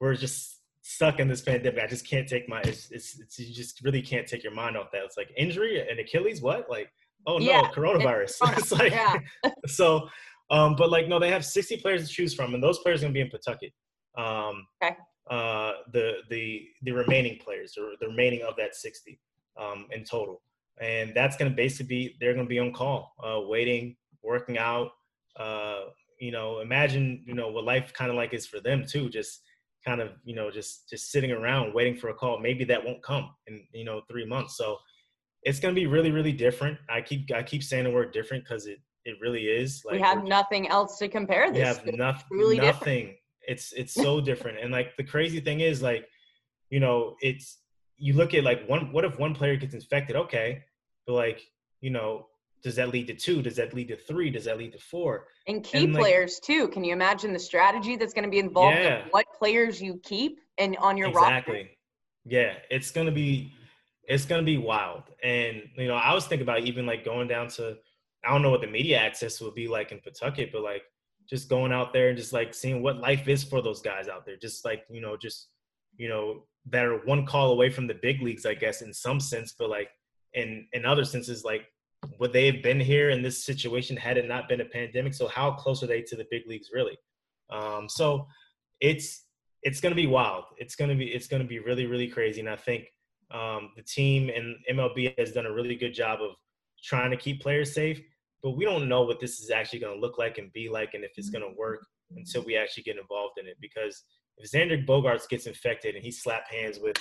we're 0.00 0.14
just 0.14 0.60
stuck 0.82 1.20
in 1.20 1.28
this 1.28 1.40
pandemic. 1.40 1.82
I 1.82 1.86
just 1.86 2.06
can't 2.06 2.28
take 2.28 2.48
my. 2.48 2.60
It's, 2.62 2.90
it's, 2.90 3.20
it's 3.20 3.38
you 3.38 3.54
just 3.54 3.82
really 3.82 4.02
can't 4.02 4.26
take 4.26 4.42
your 4.42 4.54
mind 4.54 4.76
off 4.76 4.90
that. 4.92 5.04
It's 5.04 5.16
like 5.16 5.32
injury 5.36 5.86
and 5.86 5.98
Achilles. 5.98 6.40
What 6.40 6.70
like? 6.70 6.90
Oh 7.26 7.38
no, 7.38 7.44
yeah, 7.44 7.70
coronavirus. 7.70 8.22
It's, 8.22 8.40
it's 8.58 8.72
like 8.72 8.92
yeah. 8.92 9.18
so. 9.66 10.08
Um, 10.50 10.74
but 10.76 10.90
like 10.90 11.08
no, 11.08 11.18
they 11.18 11.30
have 11.30 11.44
60 11.44 11.76
players 11.78 12.08
to 12.08 12.12
choose 12.12 12.34
from, 12.34 12.54
and 12.54 12.62
those 12.62 12.78
players 12.80 13.00
are 13.00 13.04
gonna 13.04 13.14
be 13.14 13.20
in 13.20 13.30
Pawtucket. 13.30 13.72
Um, 14.16 14.66
okay 14.82 14.96
uh, 15.30 15.74
the 15.92 16.16
the 16.28 16.66
the 16.82 16.92
remaining 16.92 17.38
players 17.38 17.78
or 17.78 17.92
the 18.00 18.08
remaining 18.08 18.42
of 18.42 18.56
that 18.56 18.74
60 18.74 19.18
um, 19.58 19.86
in 19.92 20.04
total. 20.04 20.42
And 20.80 21.12
that's 21.14 21.36
going 21.36 21.50
to 21.50 21.56
basically 21.56 21.86
be 21.86 22.16
they're 22.20 22.34
going 22.34 22.46
to 22.46 22.48
be 22.50 22.58
on 22.58 22.72
call, 22.72 23.14
uh, 23.22 23.40
waiting, 23.42 23.96
working 24.22 24.58
out. 24.58 24.90
Uh, 25.36 25.82
you 26.18 26.32
know, 26.32 26.60
imagine 26.60 27.22
you 27.26 27.34
know 27.34 27.48
what 27.48 27.64
life 27.64 27.92
kind 27.92 28.10
of 28.10 28.16
like 28.16 28.34
is 28.34 28.46
for 28.46 28.60
them 28.60 28.84
too. 28.86 29.08
Just 29.08 29.42
kind 29.86 30.00
of 30.00 30.10
you 30.24 30.34
know 30.34 30.50
just 30.50 30.88
just 30.90 31.10
sitting 31.12 31.30
around 31.30 31.74
waiting 31.74 31.96
for 31.96 32.08
a 32.08 32.14
call. 32.14 32.40
Maybe 32.40 32.64
that 32.64 32.84
won't 32.84 33.02
come 33.02 33.30
in 33.46 33.64
you 33.72 33.84
know 33.84 34.02
three 34.10 34.26
months. 34.26 34.56
So 34.56 34.78
it's 35.42 35.60
going 35.60 35.74
to 35.74 35.80
be 35.80 35.86
really 35.86 36.10
really 36.10 36.32
different. 36.32 36.78
I 36.88 37.02
keep 37.02 37.30
I 37.32 37.42
keep 37.42 37.62
saying 37.62 37.84
the 37.84 37.90
word 37.90 38.12
different 38.12 38.44
because 38.44 38.66
it 38.66 38.78
it 39.04 39.16
really 39.20 39.44
is. 39.44 39.82
Like 39.84 39.94
we 39.94 40.00
have 40.00 40.24
nothing 40.24 40.68
else 40.68 40.98
to 40.98 41.08
compare 41.08 41.50
this. 41.50 41.58
We 41.58 41.60
have 41.60 41.86
nothing. 41.96 42.24
Really 42.30 42.58
nothing. 42.58 42.98
Different. 42.98 43.16
It's 43.48 43.72
it's 43.72 43.94
so 43.94 44.20
different. 44.30 44.58
And 44.60 44.72
like 44.72 44.96
the 44.96 45.04
crazy 45.04 45.40
thing 45.40 45.60
is 45.60 45.82
like, 45.82 46.06
you 46.68 46.80
know, 46.80 47.16
it's 47.20 47.58
you 47.96 48.14
look 48.14 48.34
at 48.34 48.44
like 48.44 48.66
one 48.68 48.92
what 48.92 49.04
if 49.04 49.18
one 49.18 49.34
player 49.34 49.56
gets 49.56 49.74
infected? 49.74 50.16
Okay. 50.16 50.64
But 51.06 51.14
like, 51.14 51.40
you 51.80 51.90
know, 51.90 52.26
does 52.62 52.76
that 52.76 52.90
lead 52.90 53.06
to 53.06 53.14
two? 53.14 53.42
Does 53.42 53.56
that 53.56 53.72
lead 53.72 53.88
to 53.88 53.96
three? 53.96 54.30
Does 54.30 54.44
that 54.44 54.58
lead 54.58 54.72
to 54.72 54.78
four? 54.78 55.26
And 55.46 55.64
key 55.64 55.84
and, 55.84 55.94
like, 55.94 56.02
players 56.02 56.38
too. 56.40 56.68
Can 56.68 56.84
you 56.84 56.92
imagine 56.92 57.32
the 57.32 57.38
strategy 57.38 57.96
that's 57.96 58.12
going 58.12 58.24
to 58.24 58.30
be 58.30 58.38
involved 58.38 58.76
yeah. 58.76 59.04
in 59.04 59.08
what 59.10 59.24
players 59.38 59.80
you 59.80 59.98
keep 60.04 60.40
and 60.58 60.76
on 60.76 60.96
your 60.96 61.08
exactly. 61.08 61.54
roster? 61.54 61.70
Yeah, 62.26 62.52
it's 62.70 62.90
gonna 62.90 63.10
be 63.10 63.52
it's 64.04 64.26
gonna 64.26 64.42
be 64.42 64.58
wild. 64.58 65.04
And 65.22 65.62
you 65.76 65.88
know, 65.88 65.94
I 65.94 66.12
was 66.12 66.26
thinking 66.26 66.42
about 66.42 66.60
even 66.60 66.84
like 66.84 67.04
going 67.04 67.28
down 67.28 67.48
to 67.48 67.78
I 68.24 68.32
don't 68.32 68.42
know 68.42 68.50
what 68.50 68.60
the 68.60 68.66
media 68.66 68.98
access 68.98 69.40
would 69.40 69.54
be 69.54 69.68
like 69.68 69.92
in 69.92 70.00
Pawtucket, 70.00 70.52
but 70.52 70.62
like 70.62 70.82
just 71.28 71.48
going 71.48 71.72
out 71.72 71.92
there 71.92 72.08
and 72.08 72.18
just 72.18 72.32
like 72.32 72.52
seeing 72.52 72.82
what 72.82 72.98
life 72.98 73.28
is 73.28 73.44
for 73.44 73.62
those 73.62 73.80
guys 73.80 74.08
out 74.08 74.26
there. 74.26 74.36
Just 74.36 74.64
like, 74.64 74.84
you 74.90 75.00
know, 75.00 75.16
just, 75.16 75.48
you 75.96 76.08
know, 76.08 76.44
that 76.66 76.84
are 76.84 76.98
one 77.06 77.24
call 77.24 77.52
away 77.52 77.70
from 77.70 77.86
the 77.86 77.94
big 77.94 78.20
leagues, 78.20 78.44
I 78.44 78.54
guess, 78.54 78.82
in 78.82 78.92
some 78.92 79.20
sense, 79.20 79.54
but 79.58 79.70
like 79.70 79.90
in 80.34 80.66
in 80.72 80.84
other 80.84 81.04
senses, 81.04 81.44
like 81.44 81.66
would 82.18 82.32
they 82.32 82.46
have 82.46 82.62
been 82.62 82.80
here 82.80 83.10
in 83.10 83.22
this 83.22 83.44
situation 83.44 83.96
had 83.96 84.16
it 84.16 84.26
not 84.26 84.48
been 84.48 84.60
a 84.60 84.64
pandemic? 84.64 85.14
So 85.14 85.28
how 85.28 85.52
close 85.52 85.82
are 85.82 85.86
they 85.86 86.02
to 86.02 86.16
the 86.16 86.26
big 86.30 86.42
leagues 86.46 86.70
really? 86.74 86.98
Um, 87.50 87.88
so 87.88 88.26
it's 88.80 89.24
it's 89.62 89.80
gonna 89.80 89.94
be 89.94 90.06
wild. 90.06 90.44
It's 90.58 90.74
gonna 90.74 90.94
be 90.94 91.06
it's 91.06 91.26
gonna 91.28 91.44
be 91.44 91.58
really, 91.58 91.86
really 91.86 92.08
crazy. 92.08 92.40
And 92.40 92.48
I 92.48 92.56
think 92.56 92.86
um, 93.30 93.70
the 93.76 93.82
team 93.82 94.30
and 94.34 94.56
MLB 94.70 95.16
has 95.18 95.32
done 95.32 95.46
a 95.46 95.52
really 95.52 95.76
good 95.76 95.94
job 95.94 96.20
of 96.20 96.32
trying 96.82 97.10
to 97.10 97.16
keep 97.16 97.40
players 97.40 97.72
safe 97.72 98.00
but 98.42 98.52
we 98.52 98.64
don't 98.64 98.88
know 98.88 99.02
what 99.02 99.20
this 99.20 99.40
is 99.40 99.50
actually 99.50 99.80
going 99.80 99.94
to 99.94 100.00
look 100.00 100.18
like 100.18 100.38
and 100.38 100.52
be 100.52 100.68
like 100.68 100.94
and 100.94 101.04
if 101.04 101.12
it's 101.16 101.30
going 101.30 101.44
to 101.44 101.58
work 101.58 101.86
until 102.16 102.42
we 102.42 102.56
actually 102.56 102.82
get 102.82 102.98
involved 102.98 103.38
in 103.38 103.46
it 103.46 103.56
because 103.60 104.02
if 104.36 104.50
Xander 104.50 104.84
Bogaerts 104.86 105.28
gets 105.28 105.46
infected 105.46 105.94
and 105.94 106.04
he 106.04 106.10
slap 106.10 106.50
hands 106.50 106.78
with 106.80 106.96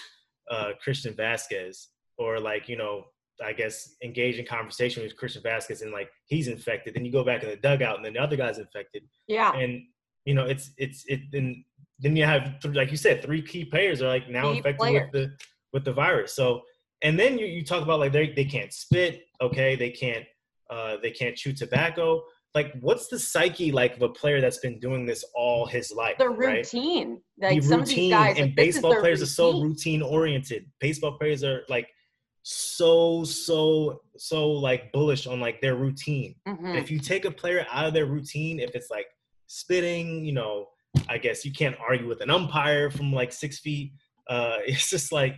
uh, 0.52 0.72
Christian 0.82 1.14
Vázquez 1.14 1.88
or 2.18 2.40
like 2.40 2.68
you 2.68 2.78
know 2.78 3.06
I 3.44 3.54
guess 3.54 3.96
engage 4.04 4.38
in 4.38 4.46
conversation 4.46 5.04
with 5.04 5.16
Christian 5.16 5.42
Vázquez 5.42 5.82
and 5.82 5.92
like 5.92 6.10
he's 6.26 6.48
infected 6.48 6.94
then 6.94 7.06
you 7.06 7.12
go 7.12 7.24
back 7.24 7.44
in 7.44 7.50
the 7.50 7.56
dugout 7.56 7.96
and 7.96 8.06
then 8.06 8.14
the 8.14 8.20
other 8.20 8.36
guy's 8.36 8.60
infected. 8.60 9.04
Yeah. 9.28 9.54
And 9.54 9.84
you 10.26 10.34
know 10.34 10.46
it's 10.46 10.72
it's 10.78 11.06
it 11.08 11.22
then 11.32 11.64
then 12.00 12.16
you 12.16 12.26
have 12.26 12.56
like 12.66 12.92
you 12.92 12.98
said 12.98 13.22
three 13.22 13.42
key 13.42 13.66
players 13.66 14.02
are 14.02 14.08
like 14.08 14.30
now 14.30 14.52
key 14.52 14.58
infected 14.58 14.80
players. 14.80 15.10
with 15.12 15.30
the 15.30 15.38
with 15.74 15.86
the 15.86 15.94
virus. 15.94 16.34
So 16.34 16.62
and 17.02 17.18
then 17.18 17.40
you, 17.40 17.46
you 17.46 17.64
talk 17.64 17.82
about 17.84 18.00
like 18.00 18.12
they 18.12 18.34
they 18.34 18.46
can't 18.46 18.74
spit 18.74 19.24
okay? 19.42 19.76
They 19.76 19.92
can't 19.92 20.26
uh, 20.70 20.98
they 21.02 21.12
can't 21.12 21.36
chew 21.36 21.54
tobacco. 21.54 22.24
Like, 22.56 22.74
what's 22.82 23.08
the 23.08 23.20
psyche 23.20 23.72
like 23.72 23.96
of 23.96 24.02
a 24.02 24.10
player 24.10 24.42
that's 24.42 24.58
been 24.58 24.80
doing 24.80 25.06
this 25.06 25.24
all 25.36 25.68
his 25.68 25.92
life? 25.92 26.18
The 26.18 26.30
routine, 26.30 27.22
right? 27.40 27.52
like 27.52 27.62
the 27.62 27.68
some 27.68 27.80
routine, 27.82 28.14
of 28.14 28.20
these 28.26 28.34
guys, 28.34 28.40
and 28.40 28.56
baseball 28.56 28.96
players 28.96 29.20
routine. 29.20 29.24
are 29.24 29.54
so 29.54 29.62
routine 29.62 30.02
oriented. 30.02 30.66
Baseball 30.80 31.18
players 31.18 31.44
are 31.44 31.62
like 31.70 31.88
so 32.42 33.24
so 33.24 34.02
so 34.18 34.50
like 34.50 34.92
bullish 34.92 35.28
on 35.28 35.40
like 35.40 35.62
their 35.62 35.76
routine. 35.76 36.36
Mm-hmm. 36.48 36.76
If 36.76 36.90
you 36.90 37.00
take 37.00 37.26
a 37.26 37.32
player 37.32 37.66
out 37.72 37.86
of 37.86 37.94
their 37.94 38.08
routine, 38.08 38.60
if 38.60 38.72
it's 38.74 38.90
like 38.90 39.08
spitting, 39.46 40.26
you 40.26 40.32
know, 40.32 40.70
I 41.08 41.18
guess 41.18 41.46
you 41.46 41.52
can't 41.52 41.76
argue 41.80 42.08
with 42.08 42.22
an 42.22 42.32
umpire 42.32 42.90
from 42.90 43.14
like 43.14 43.32
six 43.32 43.60
feet. 43.60 43.94
Uh, 44.28 44.58
it's 44.66 44.90
just 44.90 45.12
like 45.12 45.36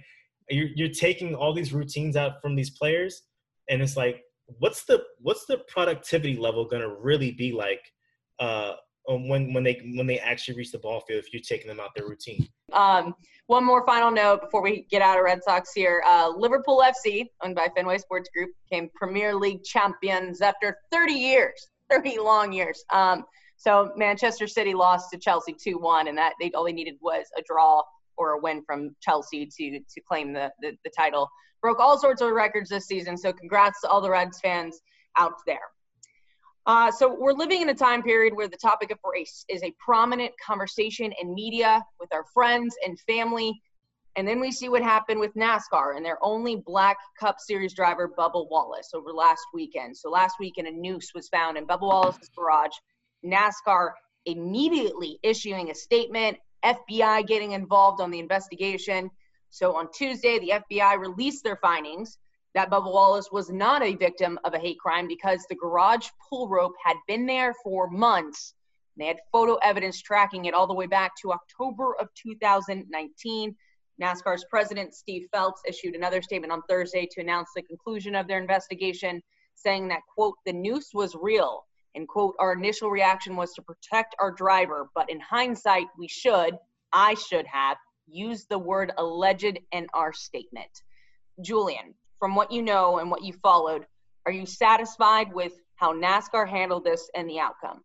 you're 0.50 0.70
you're 0.76 0.90
taking 0.90 1.36
all 1.36 1.54
these 1.54 1.74
routines 1.74 2.16
out 2.16 2.42
from 2.42 2.56
these 2.56 2.70
players, 2.70 3.24
and 3.70 3.82
it's 3.82 3.98
like 3.98 4.24
what's 4.60 4.84
the 4.84 5.04
what's 5.20 5.46
the 5.46 5.58
productivity 5.68 6.36
level 6.36 6.66
going 6.66 6.82
to 6.82 6.96
really 6.96 7.32
be 7.32 7.52
like 7.52 7.92
uh, 8.40 8.74
um, 9.10 9.28
when 9.28 9.54
when 9.54 9.64
they 9.64 9.80
when 9.96 10.08
they 10.08 10.20
actually 10.20 10.56
reach 10.56 10.72
the 10.72 10.80
ball 10.80 11.02
field 11.02 11.24
if 11.24 11.34
you're 11.34 11.42
taking 11.42 11.68
them 11.68 11.80
out 11.80 11.90
their 11.96 12.08
routine. 12.08 12.48
Um, 12.74 13.16
one 13.48 13.66
more 13.66 13.86
final 13.86 14.12
note 14.12 14.42
before 14.42 14.62
we 14.62 14.86
get 14.90 15.02
out 15.02 15.18
of 15.18 15.26
Red 15.26 15.44
Sox 15.44 15.74
here. 15.74 16.04
Uh, 16.06 16.30
Liverpool 16.30 16.84
FC, 16.86 17.28
owned 17.44 17.56
by 17.56 17.68
Fenway 17.76 17.98
Sports 17.98 18.30
Group, 18.36 18.52
became 18.70 18.90
Premier 18.96 19.36
League 19.36 19.64
champions 19.64 20.42
after 20.42 20.78
30 20.92 21.14
years, 21.14 21.70
30 21.90 22.20
long 22.20 22.54
years. 22.54 22.84
Um, 22.92 23.26
so 23.58 23.92
Manchester 23.96 24.48
City 24.48 24.74
lost 24.74 25.12
to 25.12 25.20
Chelsea 25.20 25.54
2-1, 25.54 26.10
and 26.10 26.18
that 26.18 26.34
they 26.40 26.52
all 26.52 26.64
they 26.64 26.72
needed 26.72 26.96
was 27.02 27.26
a 27.38 27.42
draw 27.42 27.84
or 28.18 28.32
a 28.32 28.40
win 28.40 28.64
from 28.66 28.96
Chelsea 29.02 29.46
to 29.46 29.80
to 29.80 30.02
claim 30.02 30.34
the, 30.34 30.52
the, 30.62 30.72
the 30.84 30.92
title. 30.98 31.30
Broke 31.62 31.80
all 31.80 31.98
sorts 32.00 32.22
of 32.22 32.32
records 32.32 32.70
this 32.70 32.88
season. 32.88 33.18
So 33.18 33.32
congrats 33.32 33.82
to 33.82 33.88
all 33.88 34.02
the 34.02 34.10
Reds 34.10 34.40
fans 34.42 34.80
out 35.18 35.34
there. 35.46 35.60
Uh, 36.66 36.92
so 36.92 37.16
we're 37.20 37.34
living 37.34 37.62
in 37.62 37.70
a 37.70 37.74
time 37.74 38.04
period 38.04 38.36
where 38.36 38.48
the 38.48 38.58
topic 38.58 38.92
of 38.92 39.00
race 39.04 39.46
is 39.50 39.64
a 39.64 39.74
prominent 39.84 40.32
conversation 40.46 41.12
in 41.22 41.34
media 41.34 41.84
with 42.00 42.14
our 42.14 42.26
friends 42.34 42.76
and 42.86 43.00
family. 43.02 43.60
And 44.16 44.28
then 44.28 44.40
we 44.40 44.52
see 44.52 44.70
what 44.70 44.84
happened 44.84 45.20
with 45.20 45.34
NASCAR 45.36 45.96
and 45.96 46.06
their 46.06 46.18
only 46.22 46.58
black 46.58 46.98
Cup 47.20 47.38
Series 47.40 47.74
driver, 47.74 48.12
Bubba 48.16 48.48
Wallace, 48.50 48.90
over 48.94 49.12
last 49.12 49.42
weekend. 49.54 49.96
So 49.98 50.10
last 50.10 50.36
weekend, 50.40 50.68
a 50.68 50.72
noose 50.72 51.12
was 51.16 51.30
found 51.30 51.58
in 51.58 51.66
Bubba 51.66 51.82
Wallace's 51.82 52.30
garage. 52.38 52.76
NASCAR 53.26 53.92
immediately 54.26 55.18
issuing 55.24 55.72
a 55.72 55.76
statement 55.76 56.38
FBI 56.64 57.28
getting 57.28 57.54
involved 57.54 58.02
on 58.02 58.12
the 58.12 58.20
investigation. 58.20 59.10
So 59.50 59.76
on 59.76 59.92
Tuesday, 59.92 60.40
the 60.40 60.54
FBI 60.70 60.98
released 61.00 61.44
their 61.44 61.58
findings 61.58 62.18
that 62.54 62.70
Bubba 62.70 62.92
Wallace 62.92 63.30
was 63.32 63.50
not 63.50 63.82
a 63.82 63.96
victim 63.96 64.38
of 64.44 64.54
a 64.54 64.60
hate 64.60 64.80
crime 64.80 65.08
because 65.08 65.46
the 65.50 65.56
garage 65.56 66.10
pull 66.30 66.50
rope 66.50 66.74
had 66.84 66.98
been 67.08 67.26
there 67.26 67.54
for 67.64 67.90
months. 67.90 68.54
They 68.98 69.06
had 69.06 69.20
photo 69.32 69.56
evidence 69.56 70.02
tracking 70.02 70.46
it 70.46 70.54
all 70.54 70.68
the 70.68 70.74
way 70.74 70.88
back 70.88 71.14
to 71.22 71.32
October 71.32 71.96
of 72.00 72.10
2019. 72.16 73.56
NASCAR's 74.02 74.46
president, 74.50 74.94
Steve 74.94 75.28
Phelps, 75.32 75.62
issued 75.68 75.96
another 75.96 76.22
statement 76.22 76.52
on 76.52 76.62
Thursday 76.68 77.08
to 77.12 77.22
announce 77.22 77.50
the 77.56 77.62
conclusion 77.62 78.16
of 78.16 78.28
their 78.28 78.42
investigation, 78.42 79.22
saying 79.56 79.88
that, 79.88 80.02
quote, 80.14 80.36
the 80.46 80.54
noose 80.54 80.90
was 80.94 81.16
real 81.22 81.66
and 81.96 82.08
quote 82.08 82.36
our 82.40 82.54
initial 82.54 82.90
reaction 82.90 83.36
was 83.36 83.54
to 83.54 83.62
protect 83.62 84.16
our 84.20 84.32
driver 84.32 84.90
but 84.96 85.10
in 85.10 85.20
hindsight 85.20 85.86
we 85.98 86.08
should 86.08 86.58
i 86.94 87.14
should 87.14 87.46
have, 87.48 87.78
used 88.12 88.48
the 88.50 88.60
word 88.60 88.92
alleged 88.98 89.60
in 89.72 89.88
our 89.94 90.14
statement. 90.14 90.84
Julian, 91.42 91.94
from 92.20 92.36
what 92.36 92.52
you 92.52 92.62
know 92.62 93.00
and 93.00 93.10
what 93.10 93.24
you 93.24 93.34
followed, 93.42 93.86
are 94.26 94.32
you 94.32 94.46
satisfied 94.46 95.34
with 95.34 95.54
how 95.76 95.94
NASCAR 95.94 96.48
handled 96.48 96.84
this 96.84 97.10
and 97.16 97.30
the 97.30 97.40
outcome? 97.40 97.82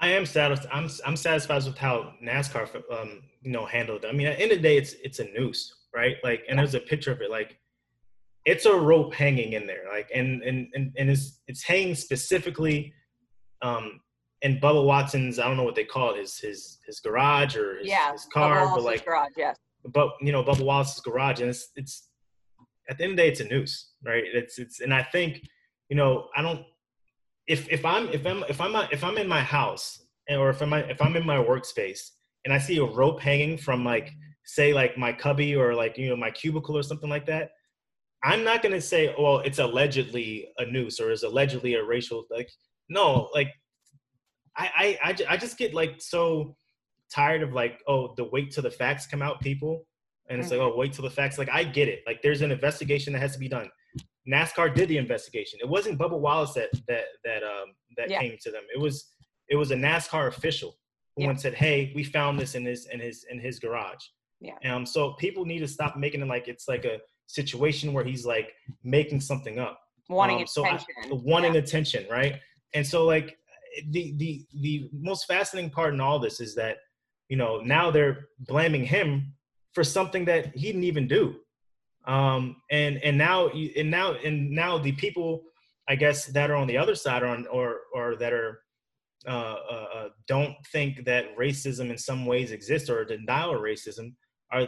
I 0.00 0.10
am 0.10 0.26
satisfied. 0.26 0.70
I'm 0.72 0.88
I'm 1.04 1.16
satisfied 1.16 1.64
with 1.64 1.76
how 1.76 2.12
NASCAR, 2.22 2.82
um, 2.92 3.22
you 3.42 3.50
know, 3.50 3.66
handled 3.66 4.04
it. 4.04 4.08
I 4.08 4.12
mean, 4.12 4.28
at 4.28 4.36
the 4.36 4.42
end 4.44 4.52
of 4.52 4.58
the 4.58 4.62
day, 4.62 4.76
it's 4.76 4.92
it's 5.02 5.18
a 5.18 5.24
noose, 5.32 5.74
right? 5.92 6.16
Like, 6.22 6.44
and 6.48 6.56
there's 6.58 6.74
a 6.74 6.80
picture 6.80 7.10
of 7.10 7.20
it. 7.20 7.30
Like, 7.30 7.58
it's 8.48 8.66
a 8.66 8.74
rope 8.74 9.14
hanging 9.14 9.52
in 9.52 9.66
there, 9.66 9.84
like, 9.92 10.10
and 10.14 10.42
and 10.42 10.68
and, 10.74 10.92
and 10.96 11.10
it's 11.10 11.40
it's 11.46 11.62
hanging 11.62 11.94
specifically, 11.94 12.94
um, 13.62 14.00
in 14.42 14.58
Bubba 14.58 14.84
Watson's. 14.84 15.38
I 15.38 15.46
don't 15.46 15.56
know 15.56 15.64
what 15.64 15.74
they 15.74 15.84
call 15.84 16.14
it, 16.14 16.18
his 16.18 16.38
his 16.38 16.78
his 16.86 17.00
garage 17.00 17.56
or 17.56 17.78
his, 17.78 17.88
yeah, 17.88 18.12
his 18.12 18.26
car, 18.32 18.70
but 18.74 18.82
like 18.82 19.04
garage, 19.04 19.32
yes. 19.36 19.56
But 19.84 20.10
you 20.20 20.32
know, 20.32 20.42
Bubba 20.42 20.64
Wallace's 20.64 21.00
garage, 21.00 21.40
and 21.40 21.50
it's 21.50 21.70
it's 21.76 22.08
at 22.88 22.96
the 22.96 23.04
end 23.04 23.12
of 23.12 23.16
the 23.18 23.22
day, 23.24 23.28
it's 23.28 23.40
a 23.40 23.44
noose, 23.44 23.92
right? 24.02 24.24
It's 24.24 24.58
it's, 24.58 24.80
and 24.80 24.94
I 24.94 25.02
think, 25.02 25.42
you 25.90 25.96
know, 25.96 26.28
I 26.34 26.42
don't 26.42 26.64
if 27.46 27.68
if 27.70 27.84
I'm 27.84 28.08
if 28.08 28.26
I'm 28.26 28.44
if 28.48 28.60
I'm 28.60 28.74
if 28.92 29.02
I'm 29.02 29.18
in 29.18 29.28
my 29.28 29.40
house 29.40 30.04
or 30.28 30.50
if 30.50 30.62
I'm 30.62 30.72
if 30.72 31.00
I'm 31.02 31.16
in 31.16 31.26
my 31.26 31.36
workspace 31.36 32.10
and 32.44 32.52
I 32.52 32.58
see 32.58 32.78
a 32.78 32.84
rope 32.84 33.20
hanging 33.20 33.58
from 33.58 33.84
like 33.84 34.12
say 34.44 34.72
like 34.72 34.96
my 34.96 35.12
cubby 35.12 35.56
or 35.56 35.74
like 35.74 35.98
you 35.98 36.08
know 36.08 36.16
my 36.16 36.30
cubicle 36.30 36.76
or 36.76 36.82
something 36.82 37.10
like 37.10 37.26
that, 37.26 37.50
I'm 38.24 38.44
not 38.44 38.62
gonna 38.62 38.80
say, 38.80 39.14
well, 39.18 39.38
it's 39.38 39.58
allegedly 39.58 40.48
a 40.58 40.66
noose 40.66 41.00
or 41.00 41.10
is 41.10 41.22
allegedly 41.22 41.74
a 41.74 41.84
racial 41.84 42.24
like 42.30 42.50
no 42.88 43.28
like 43.34 43.52
I 44.56 44.98
I 45.04 45.16
I 45.28 45.36
just 45.36 45.58
get 45.58 45.74
like 45.74 45.96
so 45.98 46.56
tired 47.12 47.42
of 47.42 47.52
like 47.52 47.80
oh 47.86 48.14
the 48.16 48.24
wait 48.24 48.50
till 48.50 48.62
the 48.62 48.70
facts 48.70 49.06
come 49.06 49.22
out 49.22 49.40
people 49.40 49.86
and 50.28 50.40
it's 50.40 50.50
mm-hmm. 50.50 50.60
like 50.60 50.72
oh 50.72 50.76
wait 50.76 50.92
till 50.92 51.04
the 51.04 51.10
facts 51.10 51.38
like 51.38 51.48
I 51.50 51.64
get 51.64 51.88
it 51.88 52.00
like 52.06 52.20
there's 52.22 52.42
an 52.42 52.50
investigation 52.50 53.12
that 53.12 53.20
has 53.20 53.32
to 53.32 53.38
be 53.38 53.48
done 53.48 53.70
NASCAR 54.28 54.74
did 54.74 54.88
the 54.88 54.98
investigation. 54.98 55.58
It 55.62 55.68
wasn't 55.68 55.98
Bubba 55.98 56.18
Wallace 56.18 56.52
that 56.54 56.70
that 56.86 57.04
that 57.24 57.42
um 57.42 57.74
that 57.96 58.10
yeah. 58.10 58.20
came 58.20 58.36
to 58.42 58.50
them. 58.50 58.62
It 58.74 58.80
was 58.80 59.12
it 59.48 59.56
was 59.56 59.70
a 59.70 59.76
NASCAR 59.76 60.28
official 60.28 60.76
who 61.16 61.24
yeah. 61.24 61.34
said, 61.34 61.54
"Hey, 61.54 61.92
we 61.94 62.04
found 62.04 62.38
this 62.38 62.54
in 62.54 62.64
his 62.64 62.86
in 62.92 63.00
his 63.00 63.24
in 63.30 63.40
his 63.40 63.58
garage." 63.58 64.04
Yeah. 64.40 64.54
Um. 64.64 64.84
So 64.84 65.14
people 65.14 65.44
need 65.44 65.60
to 65.60 65.68
stop 65.68 65.96
making 65.96 66.20
it 66.20 66.28
like 66.28 66.48
it's 66.48 66.68
like 66.68 66.84
a 66.84 66.98
situation 67.28 67.92
where 67.92 68.04
he's 68.04 68.26
like 68.26 68.52
making 68.82 69.20
something 69.20 69.58
up, 69.58 69.80
wanting 70.08 70.38
um, 70.38 70.42
attention, 70.42 70.86
I, 71.04 71.08
wanting 71.12 71.54
yeah. 71.54 71.60
attention, 71.60 72.06
right? 72.10 72.40
And 72.74 72.84
so 72.86 73.04
like 73.04 73.38
the 73.90 74.14
the 74.16 74.44
the 74.60 74.90
most 74.92 75.26
fascinating 75.26 75.70
part 75.70 75.94
in 75.94 76.00
all 76.00 76.18
this 76.18 76.40
is 76.40 76.54
that 76.56 76.78
you 77.28 77.36
know 77.36 77.60
now 77.60 77.90
they're 77.90 78.28
blaming 78.40 78.84
him 78.84 79.32
for 79.72 79.84
something 79.84 80.24
that 80.24 80.56
he 80.56 80.66
didn't 80.66 80.84
even 80.84 81.06
do 81.06 81.36
um, 82.08 82.56
and 82.70 82.96
and 83.04 83.16
now 83.16 83.48
and 83.48 83.90
now 83.90 84.14
and 84.14 84.50
now 84.50 84.78
the 84.78 84.92
people 84.92 85.42
I 85.88 85.94
guess 85.94 86.26
that 86.26 86.50
are 86.50 86.56
on 86.56 86.66
the 86.66 86.76
other 86.76 86.94
side 86.94 87.22
or 87.22 87.28
on, 87.28 87.46
or 87.48 87.80
or 87.94 88.16
that 88.16 88.32
are 88.32 88.60
uh, 89.26 89.56
uh, 89.70 89.86
uh, 89.94 90.08
don't 90.26 90.54
think 90.72 91.04
that 91.04 91.36
racism 91.36 91.90
in 91.90 91.98
some 91.98 92.24
ways 92.24 92.50
exists 92.50 92.88
or 92.88 93.04
denial 93.04 93.54
of 93.54 93.60
racism 93.60 94.14
are 94.50 94.66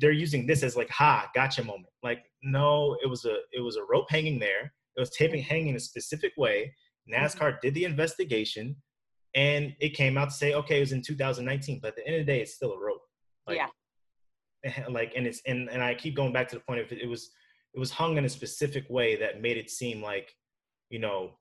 they're 0.00 0.12
using 0.12 0.46
this 0.46 0.62
as 0.62 0.76
like 0.76 0.90
ha 0.90 1.30
gotcha 1.34 1.62
moment. 1.62 1.88
Like 2.02 2.24
no 2.42 2.96
it 3.02 3.08
was 3.08 3.24
a 3.24 3.36
it 3.52 3.60
was 3.60 3.76
a 3.76 3.84
rope 3.84 4.10
hanging 4.10 4.38
there. 4.38 4.72
It 4.96 5.00
was 5.00 5.10
taping 5.10 5.42
hanging 5.42 5.76
a 5.76 5.80
specific 5.80 6.32
way. 6.36 6.74
Nascar 7.12 7.60
did 7.60 7.74
the 7.74 7.84
investigation 7.84 8.76
and 9.34 9.74
it 9.80 9.90
came 9.90 10.16
out 10.16 10.30
to 10.30 10.34
say 10.34 10.54
okay 10.54 10.78
it 10.78 10.80
was 10.80 10.92
in 10.92 11.02
2019 11.02 11.80
but 11.82 11.88
at 11.88 11.96
the 11.96 12.06
end 12.06 12.20
of 12.20 12.26
the 12.26 12.32
day 12.32 12.40
it's 12.40 12.54
still 12.54 12.72
a 12.72 12.78
rope. 12.78 13.02
Like, 13.46 13.58
yeah. 13.58 14.84
like 14.90 15.12
and 15.16 15.26
it's 15.26 15.42
and, 15.46 15.68
and 15.68 15.82
i 15.82 15.94
keep 15.94 16.16
going 16.16 16.32
back 16.32 16.48
to 16.48 16.56
the 16.56 16.62
point 16.62 16.80
of 16.80 16.90
it, 16.92 17.02
it 17.02 17.08
was 17.08 17.30
it 17.74 17.80
was 17.80 17.90
hung 17.90 18.16
in 18.16 18.24
a 18.24 18.28
specific 18.28 18.84
way 18.88 19.16
that 19.16 19.42
made 19.42 19.56
it 19.56 19.70
seem 19.70 20.02
like 20.02 20.32
you 20.90 20.98
know 20.98 21.32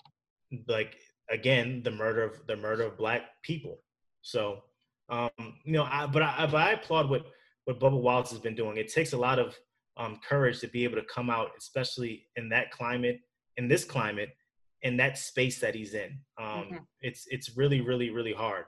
like 0.67 0.97
again 1.29 1.81
the 1.83 1.91
murder 1.91 2.23
of 2.23 2.45
the 2.47 2.55
murder 2.55 2.83
of 2.83 2.97
black 2.97 3.21
people. 3.43 3.79
So 4.21 4.59
um 5.09 5.29
you 5.65 5.73
know 5.73 5.83
i 5.83 6.07
but 6.07 6.21
i 6.21 6.45
but 6.45 6.55
i 6.55 6.71
applaud 6.71 7.09
what 7.09 7.25
what 7.65 7.79
bubba 7.79 7.99
wallace 7.99 8.31
has 8.31 8.39
been 8.39 8.55
doing. 8.55 8.77
It 8.77 8.91
takes 8.91 9.13
a 9.13 9.17
lot 9.17 9.39
of 9.39 9.57
um 9.97 10.19
courage 10.27 10.59
to 10.59 10.67
be 10.67 10.83
able 10.83 10.95
to 10.95 11.05
come 11.05 11.29
out 11.29 11.51
especially 11.57 12.25
in 12.35 12.49
that 12.49 12.71
climate 12.71 13.19
in 13.57 13.67
this 13.67 13.85
climate 13.85 14.29
in 14.81 14.97
that 14.97 15.17
space 15.17 15.59
that 15.59 15.75
he's 15.75 15.93
in. 15.93 16.17
Um 16.39 16.47
mm-hmm. 16.47 16.75
it's 17.01 17.25
it's 17.29 17.55
really 17.57 17.81
really 17.81 18.09
really 18.09 18.33
hard. 18.33 18.65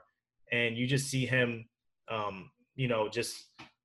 And 0.52 0.76
you 0.76 0.86
just 0.86 1.08
see 1.08 1.26
him 1.26 1.68
um 2.08 2.50
you 2.74 2.88
know 2.88 3.08
just 3.08 3.36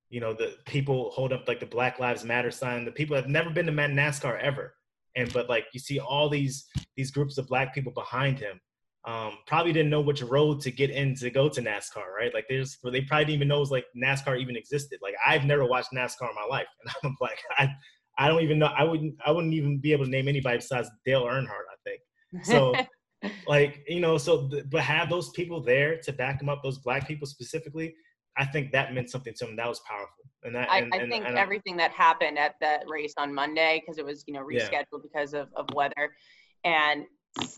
you 0.09 0.19
know 0.19 0.33
the 0.33 0.55
people 0.65 1.11
hold 1.11 1.33
up 1.33 1.47
like 1.47 1.59
the 1.59 1.65
black 1.65 1.99
lives 1.99 2.23
matter 2.23 2.51
sign 2.51 2.85
the 2.85 2.91
people 2.91 3.15
have 3.15 3.27
never 3.27 3.49
been 3.49 3.65
to 3.65 3.71
nascar 3.71 4.39
ever. 4.39 4.75
And 5.15 5.31
but 5.33 5.49
like 5.49 5.65
you 5.73 5.79
see 5.79 5.99
all 5.99 6.29
these 6.29 6.67
these 6.95 7.11
groups 7.11 7.37
of 7.37 7.47
black 7.47 7.73
people 7.73 7.91
behind 7.91 8.39
him 8.39 8.59
um, 9.05 9.33
probably 9.47 9.73
didn't 9.73 9.89
know 9.89 10.01
which 10.01 10.21
road 10.21 10.61
to 10.61 10.71
get 10.71 10.91
in 10.91 11.15
to 11.15 11.29
go 11.31 11.49
to 11.49 11.61
NASCAR, 11.61 12.13
right? 12.15 12.33
Like 12.33 12.45
there's, 12.47 12.77
they 12.83 13.01
probably 13.01 13.25
didn't 13.25 13.35
even 13.35 13.47
know 13.47 13.59
was 13.59 13.71
like 13.71 13.85
NASCAR 13.97 14.39
even 14.39 14.55
existed. 14.55 14.99
Like 15.01 15.15
I've 15.25 15.45
never 15.45 15.65
watched 15.65 15.89
NASCAR 15.93 16.29
in 16.29 16.35
my 16.35 16.47
life, 16.49 16.67
and 16.83 16.93
I'm 17.03 17.17
like, 17.19 17.39
I, 17.57 17.69
I 18.17 18.27
don't 18.27 18.43
even 18.43 18.59
know. 18.59 18.67
I 18.67 18.83
wouldn't, 18.83 19.15
I 19.25 19.31
wouldn't 19.31 19.53
even 19.53 19.79
be 19.79 19.91
able 19.91 20.05
to 20.05 20.11
name 20.11 20.27
anybody 20.27 20.57
besides 20.57 20.89
Dale 21.05 21.23
Earnhardt. 21.23 21.47
I 21.47 21.77
think 21.83 22.45
so. 22.45 22.75
like 23.47 23.83
you 23.87 24.01
know, 24.01 24.17
so 24.17 24.49
but 24.69 24.81
have 24.81 25.09
those 25.09 25.29
people 25.31 25.61
there 25.61 25.99
to 26.01 26.13
back 26.13 26.39
them 26.39 26.49
up, 26.49 26.61
those 26.63 26.79
black 26.79 27.07
people 27.07 27.25
specifically. 27.25 27.95
I 28.37 28.45
think 28.45 28.71
that 28.71 28.93
meant 28.93 29.09
something 29.09 29.33
to 29.39 29.47
him. 29.47 29.55
That 29.57 29.67
was 29.67 29.81
powerful. 29.87 30.23
And 30.43 30.55
that, 30.55 30.71
I, 30.71 30.79
and, 30.79 30.93
I 30.93 30.97
and, 30.99 31.11
think 31.11 31.25
and, 31.25 31.37
everything 31.37 31.75
that 31.77 31.91
happened 31.91 32.39
at 32.39 32.55
that 32.61 32.83
race 32.87 33.13
on 33.17 33.33
Monday, 33.33 33.81
because 33.81 33.97
it 33.97 34.05
was, 34.05 34.23
you 34.25 34.33
know, 34.33 34.39
rescheduled 34.39 34.71
yeah. 34.71 34.99
because 35.03 35.33
of, 35.33 35.49
of 35.55 35.67
weather, 35.75 36.09
and 36.63 37.05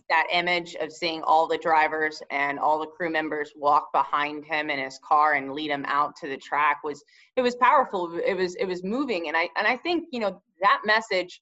that 0.09 0.27
image 0.31 0.75
of 0.75 0.91
seeing 0.91 1.23
all 1.23 1.47
the 1.47 1.57
drivers 1.57 2.21
and 2.29 2.59
all 2.59 2.79
the 2.79 2.85
crew 2.85 3.09
members 3.09 3.51
walk 3.55 3.91
behind 3.91 4.45
him 4.45 4.69
in 4.69 4.77
his 4.77 4.99
car 5.03 5.33
and 5.33 5.53
lead 5.53 5.71
him 5.71 5.83
out 5.87 6.15
to 6.17 6.27
the 6.27 6.37
track 6.37 6.83
was 6.83 7.03
it 7.35 7.41
was 7.41 7.55
powerful. 7.55 8.19
It 8.25 8.35
was 8.35 8.55
it 8.55 8.65
was 8.65 8.83
moving, 8.83 9.27
and 9.27 9.37
I 9.37 9.49
and 9.57 9.67
I 9.67 9.77
think 9.77 10.05
you 10.11 10.19
know 10.19 10.41
that 10.61 10.81
message 10.85 11.41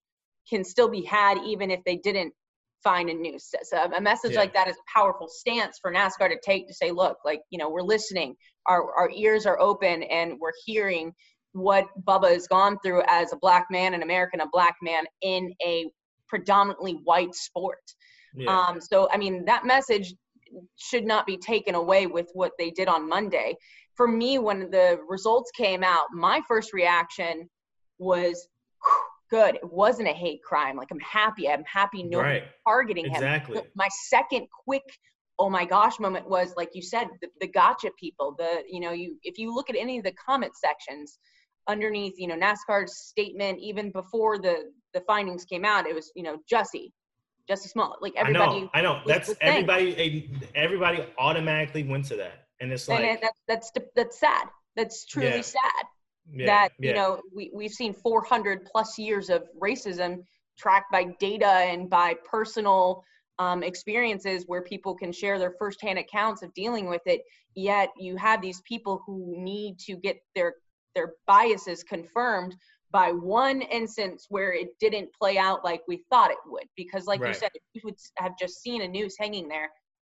can 0.49 0.63
still 0.63 0.89
be 0.89 1.03
had 1.03 1.37
even 1.45 1.69
if 1.69 1.81
they 1.85 1.97
didn't 1.97 2.33
find 2.83 3.09
a 3.09 3.13
new 3.13 3.37
so 3.37 3.77
a 3.95 4.01
message 4.01 4.33
yeah. 4.33 4.39
like 4.39 4.53
that 4.53 4.67
is 4.67 4.75
a 4.75 4.99
powerful 4.99 5.27
stance 5.27 5.77
for 5.81 5.91
NASCAR 5.91 6.29
to 6.29 6.39
take 6.43 6.67
to 6.67 6.73
say, 6.73 6.91
look, 6.91 7.17
like, 7.23 7.41
you 7.49 7.59
know, 7.59 7.69
we're 7.69 7.81
listening, 7.81 8.35
our, 8.67 8.93
our 8.95 9.09
ears 9.11 9.45
are 9.45 9.59
open 9.59 10.03
and 10.03 10.39
we're 10.39 10.51
hearing 10.65 11.13
what 11.53 11.85
Bubba 12.05 12.31
has 12.31 12.47
gone 12.47 12.77
through 12.83 13.03
as 13.07 13.33
a 13.33 13.37
black 13.37 13.67
man, 13.69 13.93
an 13.93 14.03
American, 14.03 14.41
a 14.41 14.47
black 14.51 14.75
man 14.81 15.03
in 15.21 15.53
a 15.65 15.89
predominantly 16.27 16.93
white 17.03 17.35
sport. 17.35 17.81
Yeah. 18.35 18.57
Um, 18.57 18.81
so, 18.81 19.09
I 19.11 19.17
mean, 19.17 19.45
that 19.45 19.65
message 19.65 20.13
should 20.77 21.05
not 21.05 21.25
be 21.25 21.37
taken 21.37 21.75
away 21.75 22.07
with 22.07 22.29
what 22.33 22.51
they 22.57 22.71
did 22.71 22.87
on 22.87 23.07
Monday. 23.07 23.55
For 23.95 24.07
me, 24.07 24.39
when 24.39 24.71
the 24.71 24.99
results 25.07 25.51
came 25.51 25.83
out, 25.83 26.07
my 26.13 26.41
first 26.47 26.73
reaction 26.73 27.49
was, 27.97 28.47
good. 29.29 29.55
It 29.55 29.71
wasn't 29.71 30.09
a 30.09 30.13
hate 30.13 30.43
crime. 30.43 30.75
Like 30.75 30.89
I'm 30.91 30.99
happy. 30.99 31.49
I'm 31.49 31.63
happy 31.63 32.03
no 32.03 32.19
right. 32.19 32.43
targeting 32.67 33.05
exactly. 33.05 33.59
him. 33.59 33.63
My 33.75 33.87
second 34.09 34.47
quick 34.65 34.83
oh 35.39 35.49
my 35.49 35.65
gosh 35.65 35.99
moment 35.99 36.29
was 36.29 36.53
like 36.55 36.69
you 36.73 36.81
said 36.83 37.07
the, 37.21 37.27
the 37.39 37.47
gotcha 37.47 37.89
people 37.99 38.35
the 38.37 38.63
you 38.69 38.79
know 38.79 38.91
you 38.91 39.17
if 39.23 39.39
you 39.39 39.53
look 39.53 39.69
at 39.69 39.75
any 39.75 39.97
of 39.97 40.03
the 40.03 40.11
comment 40.13 40.51
sections 40.55 41.17
underneath 41.67 42.13
you 42.17 42.27
know 42.27 42.35
nascar's 42.35 42.97
statement 42.97 43.57
even 43.59 43.91
before 43.91 44.37
the 44.37 44.71
the 44.93 45.01
findings 45.01 45.43
came 45.43 45.65
out 45.65 45.87
it 45.87 45.95
was 45.95 46.11
you 46.15 46.21
know 46.21 46.37
jussie 46.51 46.91
jussie 47.49 47.69
small 47.69 47.97
like 48.01 48.13
everybody 48.15 48.43
i 48.55 48.59
know 48.59 48.69
i 48.73 48.81
know. 48.81 49.01
that's 49.05 49.33
everybody 49.41 50.29
everybody 50.55 51.05
automatically 51.17 51.83
went 51.83 52.05
to 52.05 52.15
that. 52.15 52.47
And 52.61 52.71
it's 52.71 52.87
like 52.87 53.03
and 53.03 53.19
that's 53.47 53.71
that's 53.71 53.87
that's 53.95 54.19
sad. 54.19 54.47
That's 54.75 55.05
truly 55.05 55.29
yeah. 55.29 55.41
sad 55.41 55.85
yeah, 56.31 56.45
that 56.45 56.69
yeah. 56.79 56.89
you 56.89 56.95
know 56.95 57.21
we, 57.35 57.51
we've 57.53 57.71
seen 57.71 57.93
400 57.93 58.65
plus 58.71 58.97
years 58.97 59.29
of 59.29 59.43
racism 59.61 60.23
tracked 60.57 60.91
by 60.91 61.05
data 61.19 61.47
and 61.47 61.89
by 61.89 62.15
personal 62.29 63.03
um, 63.39 63.63
experiences 63.63 64.43
where 64.45 64.61
people 64.61 64.93
can 64.93 65.11
share 65.11 65.39
their 65.39 65.55
firsthand 65.57 65.97
accounts 65.97 66.43
of 66.43 66.53
dealing 66.53 66.87
with 66.87 67.01
it. 67.07 67.21
Yet 67.55 67.89
you 67.97 68.15
have 68.17 68.41
these 68.41 68.61
people 68.61 69.01
who 69.05 69.33
need 69.37 69.79
to 69.79 69.95
get 69.95 70.17
their 70.35 70.53
their 70.93 71.13
biases 71.25 71.83
confirmed 71.83 72.55
by 72.91 73.11
one 73.11 73.61
instance 73.61 74.25
where 74.29 74.53
it 74.53 74.77
didn't 74.79 75.09
play 75.13 75.37
out 75.37 75.63
like 75.63 75.81
we 75.87 76.03
thought 76.09 76.31
it 76.31 76.37
would 76.45 76.65
because 76.75 77.05
like 77.05 77.21
right. 77.21 77.29
you 77.29 77.33
said 77.33 77.49
if 77.53 77.61
you 77.73 77.81
would 77.83 77.95
have 78.17 78.33
just 78.39 78.61
seen 78.61 78.81
a 78.81 78.87
noose 78.87 79.15
hanging 79.17 79.47
there 79.47 79.69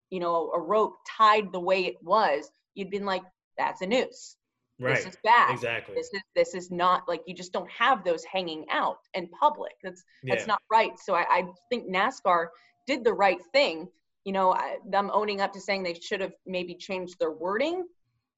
you 0.10 0.20
know 0.20 0.52
a 0.56 0.60
rope 0.60 0.96
tied 1.18 1.52
the 1.52 1.60
way 1.60 1.86
it 1.86 1.96
was 2.02 2.52
you'd 2.76 2.90
been 2.90 3.06
like 3.06 3.24
that's 3.58 3.82
a 3.82 3.88
noose 3.88 4.36
Right. 4.80 4.98
This 4.98 5.08
is 5.08 5.18
bad. 5.24 5.56
Exactly. 5.56 5.96
This 5.96 6.12
is 6.14 6.22
this 6.36 6.54
is 6.54 6.70
not 6.70 7.08
like 7.08 7.24
you 7.26 7.34
just 7.34 7.52
don't 7.52 7.68
have 7.72 8.04
those 8.04 8.24
hanging 8.24 8.64
out 8.72 9.00
in 9.16 9.28
public. 9.30 9.72
That's 9.82 10.04
that's 10.22 10.44
yeah. 10.44 10.46
not 10.46 10.62
right. 10.70 10.92
So 11.00 11.16
I, 11.16 11.26
I 11.28 11.44
think 11.72 11.92
NASCAR 11.92 12.50
did 12.86 13.04
the 13.04 13.12
right 13.12 13.40
thing. 13.52 13.88
You 14.24 14.34
know, 14.34 14.54
I, 14.54 14.78
them 14.88 15.10
owning 15.12 15.42
up 15.42 15.52
to 15.54 15.60
saying 15.60 15.82
they 15.82 15.96
should 15.96 16.22
have 16.22 16.34
maybe 16.46 16.76
changed 16.76 17.16
their 17.18 17.32
wording 17.32 17.86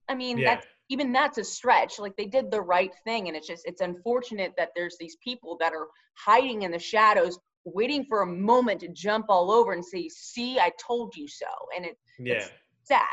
I 0.09 0.15
mean, 0.15 0.39
yeah. 0.39 0.55
that's 0.55 0.67
even 0.89 1.11
that's 1.11 1.37
a 1.37 1.43
stretch. 1.43 1.99
Like 1.99 2.15
they 2.17 2.25
did 2.25 2.51
the 2.51 2.61
right 2.61 2.91
thing, 3.05 3.27
and 3.27 3.37
it's 3.37 3.47
just 3.47 3.65
it's 3.65 3.81
unfortunate 3.81 4.53
that 4.57 4.69
there's 4.75 4.97
these 4.99 5.15
people 5.23 5.55
that 5.59 5.73
are 5.73 5.87
hiding 6.15 6.63
in 6.63 6.71
the 6.71 6.79
shadows, 6.79 7.39
waiting 7.63 8.03
for 8.05 8.23
a 8.23 8.25
moment 8.25 8.81
to 8.81 8.87
jump 8.89 9.27
all 9.29 9.51
over 9.51 9.71
and 9.71 9.85
say, 9.85 10.09
"See, 10.09 10.59
I 10.59 10.71
told 10.79 11.15
you 11.15 11.27
so," 11.27 11.45
and 11.75 11.85
it, 11.85 11.97
yeah. 12.19 12.33
it's 12.33 12.51
sad. 12.83 13.05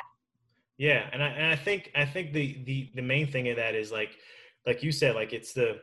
Yeah, 0.78 1.08
and 1.12 1.22
I 1.22 1.28
and 1.28 1.46
I 1.52 1.56
think 1.56 1.92
I 1.94 2.04
think 2.04 2.32
the 2.32 2.62
the 2.64 2.90
the 2.94 3.02
main 3.02 3.26
thing 3.26 3.48
of 3.48 3.56
that 3.56 3.74
is 3.74 3.92
like 3.92 4.16
like 4.66 4.82
you 4.82 4.90
said, 4.90 5.14
like 5.14 5.32
it's 5.32 5.52
the 5.52 5.80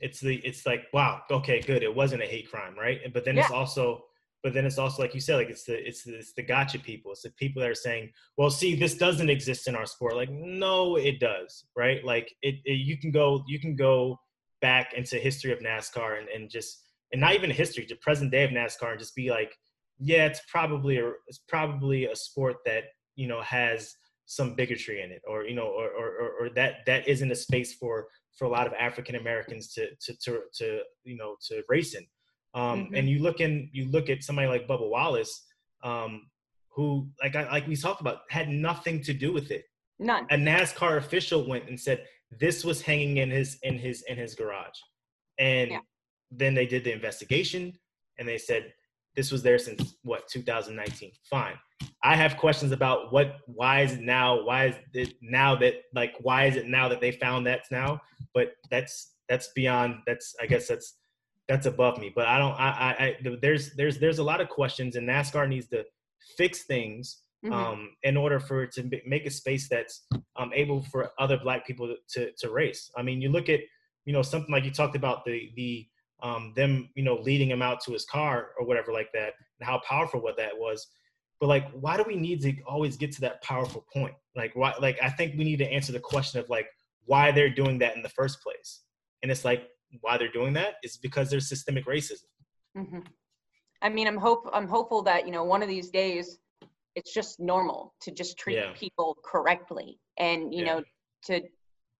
it's 0.00 0.20
the 0.20 0.36
it's 0.36 0.66
like 0.66 0.86
wow, 0.92 1.22
okay, 1.30 1.60
good, 1.60 1.82
it 1.82 1.94
wasn't 1.94 2.22
a 2.22 2.26
hate 2.26 2.50
crime, 2.50 2.74
right? 2.78 3.00
But 3.12 3.24
then 3.24 3.36
yeah. 3.36 3.42
it's 3.42 3.52
also 3.52 4.04
but 4.44 4.52
then 4.52 4.66
it's 4.66 4.78
also 4.78 5.02
like 5.02 5.14
you 5.14 5.20
said 5.20 5.36
like 5.36 5.48
it's 5.48 5.64
the 5.64 5.88
it's 5.88 6.04
the, 6.04 6.14
it's 6.16 6.34
the 6.34 6.42
gotcha 6.42 6.78
people. 6.78 7.10
It's 7.10 7.22
the 7.22 7.30
people 7.30 7.62
that 7.62 7.70
are 7.70 7.74
saying 7.74 8.10
well 8.36 8.50
see 8.50 8.76
this 8.76 8.94
doesn't 8.94 9.30
exist 9.30 9.66
in 9.66 9.74
our 9.74 9.86
sport. 9.86 10.14
Like 10.14 10.30
no 10.30 10.96
it 10.96 11.18
does 11.18 11.64
right? 11.74 12.04
Like 12.04 12.32
it, 12.42 12.56
it 12.64 12.74
you 12.74 12.98
can 12.98 13.10
go 13.10 13.42
you 13.48 13.58
can 13.58 13.74
go 13.74 14.20
back 14.60 14.92
into 14.92 15.16
history 15.16 15.50
of 15.50 15.58
nascar 15.60 16.18
and, 16.18 16.28
and 16.28 16.50
just 16.50 16.84
and 17.12 17.20
not 17.20 17.34
even 17.34 17.50
history 17.50 17.86
the 17.88 17.96
present 17.96 18.30
day 18.30 18.44
of 18.44 18.50
nascar 18.50 18.90
and 18.90 19.00
just 19.00 19.16
be 19.16 19.30
like 19.30 19.52
yeah 19.98 20.26
it's 20.26 20.40
probably 20.48 20.98
a 20.98 21.10
it's 21.26 21.40
probably 21.48 22.04
a 22.04 22.16
sport 22.16 22.56
that 22.66 22.84
you 23.16 23.26
know 23.26 23.40
has 23.40 23.94
some 24.26 24.54
bigotry 24.54 25.02
in 25.02 25.10
it 25.10 25.22
or 25.26 25.44
you 25.44 25.54
know 25.54 25.68
or 25.68 25.88
or, 25.88 26.30
or 26.40 26.50
that 26.54 26.76
that 26.86 27.06
isn't 27.08 27.30
a 27.30 27.34
space 27.34 27.74
for 27.74 28.06
for 28.38 28.46
a 28.46 28.48
lot 28.48 28.66
of 28.66 28.72
african 28.78 29.14
americans 29.16 29.72
to 29.72 29.86
to 30.00 30.14
to, 30.22 30.40
to 30.54 30.80
you 31.04 31.16
know 31.16 31.36
to 31.46 31.62
race 31.68 31.94
in 31.94 32.04
um, 32.54 32.84
mm-hmm. 32.84 32.94
And 32.94 33.08
you 33.08 33.18
look 33.20 33.40
in, 33.40 33.68
you 33.72 33.88
look 33.90 34.08
at 34.08 34.22
somebody 34.22 34.48
like 34.48 34.68
Bubba 34.68 34.88
Wallace, 34.88 35.44
um, 35.82 36.26
who, 36.70 37.08
like 37.22 37.34
I, 37.36 37.50
like 37.50 37.66
we 37.66 37.76
talked 37.76 38.00
about, 38.00 38.18
had 38.30 38.48
nothing 38.48 39.02
to 39.02 39.12
do 39.12 39.32
with 39.32 39.50
it. 39.50 39.64
None. 39.98 40.26
A 40.30 40.36
NASCAR 40.36 40.96
official 40.98 41.46
went 41.46 41.68
and 41.68 41.78
said 41.78 42.04
this 42.30 42.64
was 42.64 42.80
hanging 42.80 43.18
in 43.18 43.30
his 43.30 43.58
in 43.62 43.78
his 43.78 44.02
in 44.08 44.16
his 44.16 44.34
garage, 44.34 44.78
and 45.38 45.70
yeah. 45.70 45.78
then 46.30 46.54
they 46.54 46.66
did 46.66 46.84
the 46.84 46.92
investigation, 46.92 47.72
and 48.18 48.26
they 48.26 48.38
said 48.38 48.72
this 49.14 49.30
was 49.30 49.42
there 49.42 49.58
since 49.58 49.96
what 50.02 50.28
2019. 50.28 51.12
Fine. 51.30 51.54
I 52.02 52.16
have 52.16 52.36
questions 52.36 52.72
about 52.72 53.12
what 53.12 53.36
why 53.46 53.82
is 53.82 53.94
it 53.94 54.00
now 54.00 54.44
why 54.44 54.66
is 54.66 54.74
it 54.92 55.14
now 55.22 55.54
that 55.56 55.74
like 55.94 56.14
why 56.20 56.46
is 56.46 56.56
it 56.56 56.66
now 56.66 56.88
that 56.88 57.00
they 57.00 57.12
found 57.12 57.46
that 57.46 57.62
now 57.70 58.00
but 58.32 58.52
that's 58.70 59.12
that's 59.28 59.48
beyond 59.54 59.96
that's 60.06 60.34
I 60.40 60.46
guess 60.46 60.68
that's 60.68 60.98
that's 61.48 61.66
above 61.66 61.98
me. 61.98 62.12
But 62.14 62.26
I 62.26 62.38
don't. 62.38 62.52
I, 62.52 62.68
I, 62.68 63.04
I 63.04 63.36
there's 63.40 63.74
there's 63.74 63.98
there's 63.98 64.18
a 64.18 64.24
lot 64.24 64.40
of 64.40 64.48
questions, 64.48 64.96
and 64.96 65.08
NASCAR 65.08 65.48
needs 65.48 65.68
to 65.68 65.84
fix 66.36 66.64
things 66.64 67.20
mm-hmm. 67.44 67.52
um, 67.52 67.90
in 68.02 68.16
order 68.16 68.40
for 68.40 68.62
it 68.64 68.72
to 68.72 68.90
make 69.06 69.26
a 69.26 69.30
space 69.30 69.68
that's 69.68 70.06
um, 70.36 70.50
able 70.54 70.82
for 70.84 71.10
other 71.18 71.38
Black 71.38 71.66
people 71.66 71.94
to, 72.10 72.30
to 72.38 72.50
race. 72.50 72.90
I 72.96 73.02
mean, 73.02 73.20
you 73.20 73.28
look 73.28 73.48
at 73.48 73.60
you 74.04 74.12
know 74.12 74.22
something 74.22 74.52
like 74.52 74.64
you 74.64 74.70
talked 74.70 74.96
about 74.96 75.24
the 75.24 75.50
the 75.56 75.86
um, 76.22 76.52
them 76.56 76.88
you 76.94 77.04
know 77.04 77.16
leading 77.16 77.50
him 77.50 77.62
out 77.62 77.80
to 77.82 77.92
his 77.92 78.04
car 78.04 78.50
or 78.58 78.66
whatever 78.66 78.92
like 78.92 79.12
that, 79.12 79.34
and 79.60 79.68
how 79.68 79.80
powerful 79.86 80.20
what 80.20 80.36
that 80.38 80.56
was. 80.56 80.86
But 81.40 81.48
like, 81.48 81.70
why 81.72 81.96
do 81.96 82.04
we 82.06 82.16
need 82.16 82.40
to 82.42 82.54
always 82.62 82.96
get 82.96 83.12
to 83.12 83.20
that 83.22 83.42
powerful 83.42 83.84
point? 83.92 84.14
Like, 84.34 84.52
why? 84.54 84.74
Like, 84.80 84.98
I 85.02 85.10
think 85.10 85.36
we 85.36 85.44
need 85.44 85.58
to 85.58 85.70
answer 85.70 85.92
the 85.92 86.00
question 86.00 86.40
of 86.40 86.48
like 86.48 86.68
why 87.04 87.32
they're 87.32 87.50
doing 87.50 87.78
that 87.78 87.96
in 87.96 88.02
the 88.02 88.08
first 88.08 88.42
place. 88.42 88.80
And 89.22 89.30
it's 89.30 89.44
like 89.44 89.68
why 90.00 90.18
they're 90.18 90.32
doing 90.32 90.52
that 90.54 90.74
is 90.82 90.96
because 90.96 91.30
there's 91.30 91.48
systemic 91.48 91.86
racism. 91.86 92.24
Mm-hmm. 92.76 93.00
I 93.82 93.88
mean, 93.88 94.06
I'm 94.06 94.16
hope 94.16 94.48
I'm 94.52 94.68
hopeful 94.68 95.02
that 95.02 95.26
you 95.26 95.32
know 95.32 95.44
one 95.44 95.62
of 95.62 95.68
these 95.68 95.90
days 95.90 96.38
it's 96.94 97.12
just 97.12 97.40
normal 97.40 97.94
to 98.00 98.10
just 98.10 98.38
treat 98.38 98.56
yeah. 98.56 98.72
people 98.74 99.16
correctly 99.24 99.98
and 100.18 100.54
you 100.54 100.64
yeah. 100.64 100.74
know 100.74 100.82
to 101.26 101.42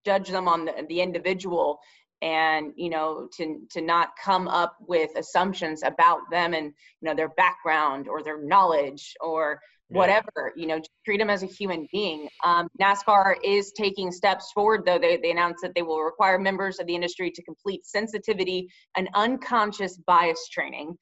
judge 0.05 0.29
them 0.29 0.47
on 0.47 0.65
the, 0.65 0.85
the 0.89 1.01
individual 1.01 1.79
and 2.21 2.71
you 2.75 2.89
know 2.89 3.27
to 3.37 3.61
to 3.69 3.81
not 3.81 4.09
come 4.23 4.47
up 4.47 4.77
with 4.87 5.11
assumptions 5.17 5.83
about 5.83 6.19
them 6.31 6.53
and 6.53 6.67
you 6.67 7.09
know 7.09 7.15
their 7.15 7.29
background 7.29 8.07
or 8.07 8.23
their 8.23 8.41
knowledge 8.41 9.13
or 9.21 9.59
whatever 9.89 10.51
you 10.55 10.65
know 10.65 10.79
treat 11.05 11.19
them 11.19 11.29
as 11.29 11.43
a 11.43 11.47
human 11.47 11.87
being. 11.91 12.27
Um, 12.43 12.67
nascar 12.81 13.35
is 13.43 13.71
taking 13.77 14.11
steps 14.11 14.51
forward 14.53 14.83
though 14.85 14.97
they, 14.97 15.17
they 15.17 15.31
announced 15.31 15.61
that 15.61 15.73
they 15.75 15.83
will 15.83 16.01
require 16.01 16.39
members 16.39 16.79
of 16.79 16.87
the 16.87 16.95
industry 16.95 17.29
to 17.31 17.43
complete 17.43 17.85
sensitivity 17.85 18.67
and 18.97 19.09
unconscious 19.13 19.97
bias 20.07 20.49
training. 20.51 20.95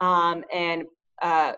Um, 0.00 0.44
and 0.52 0.84
uh, 1.22 1.52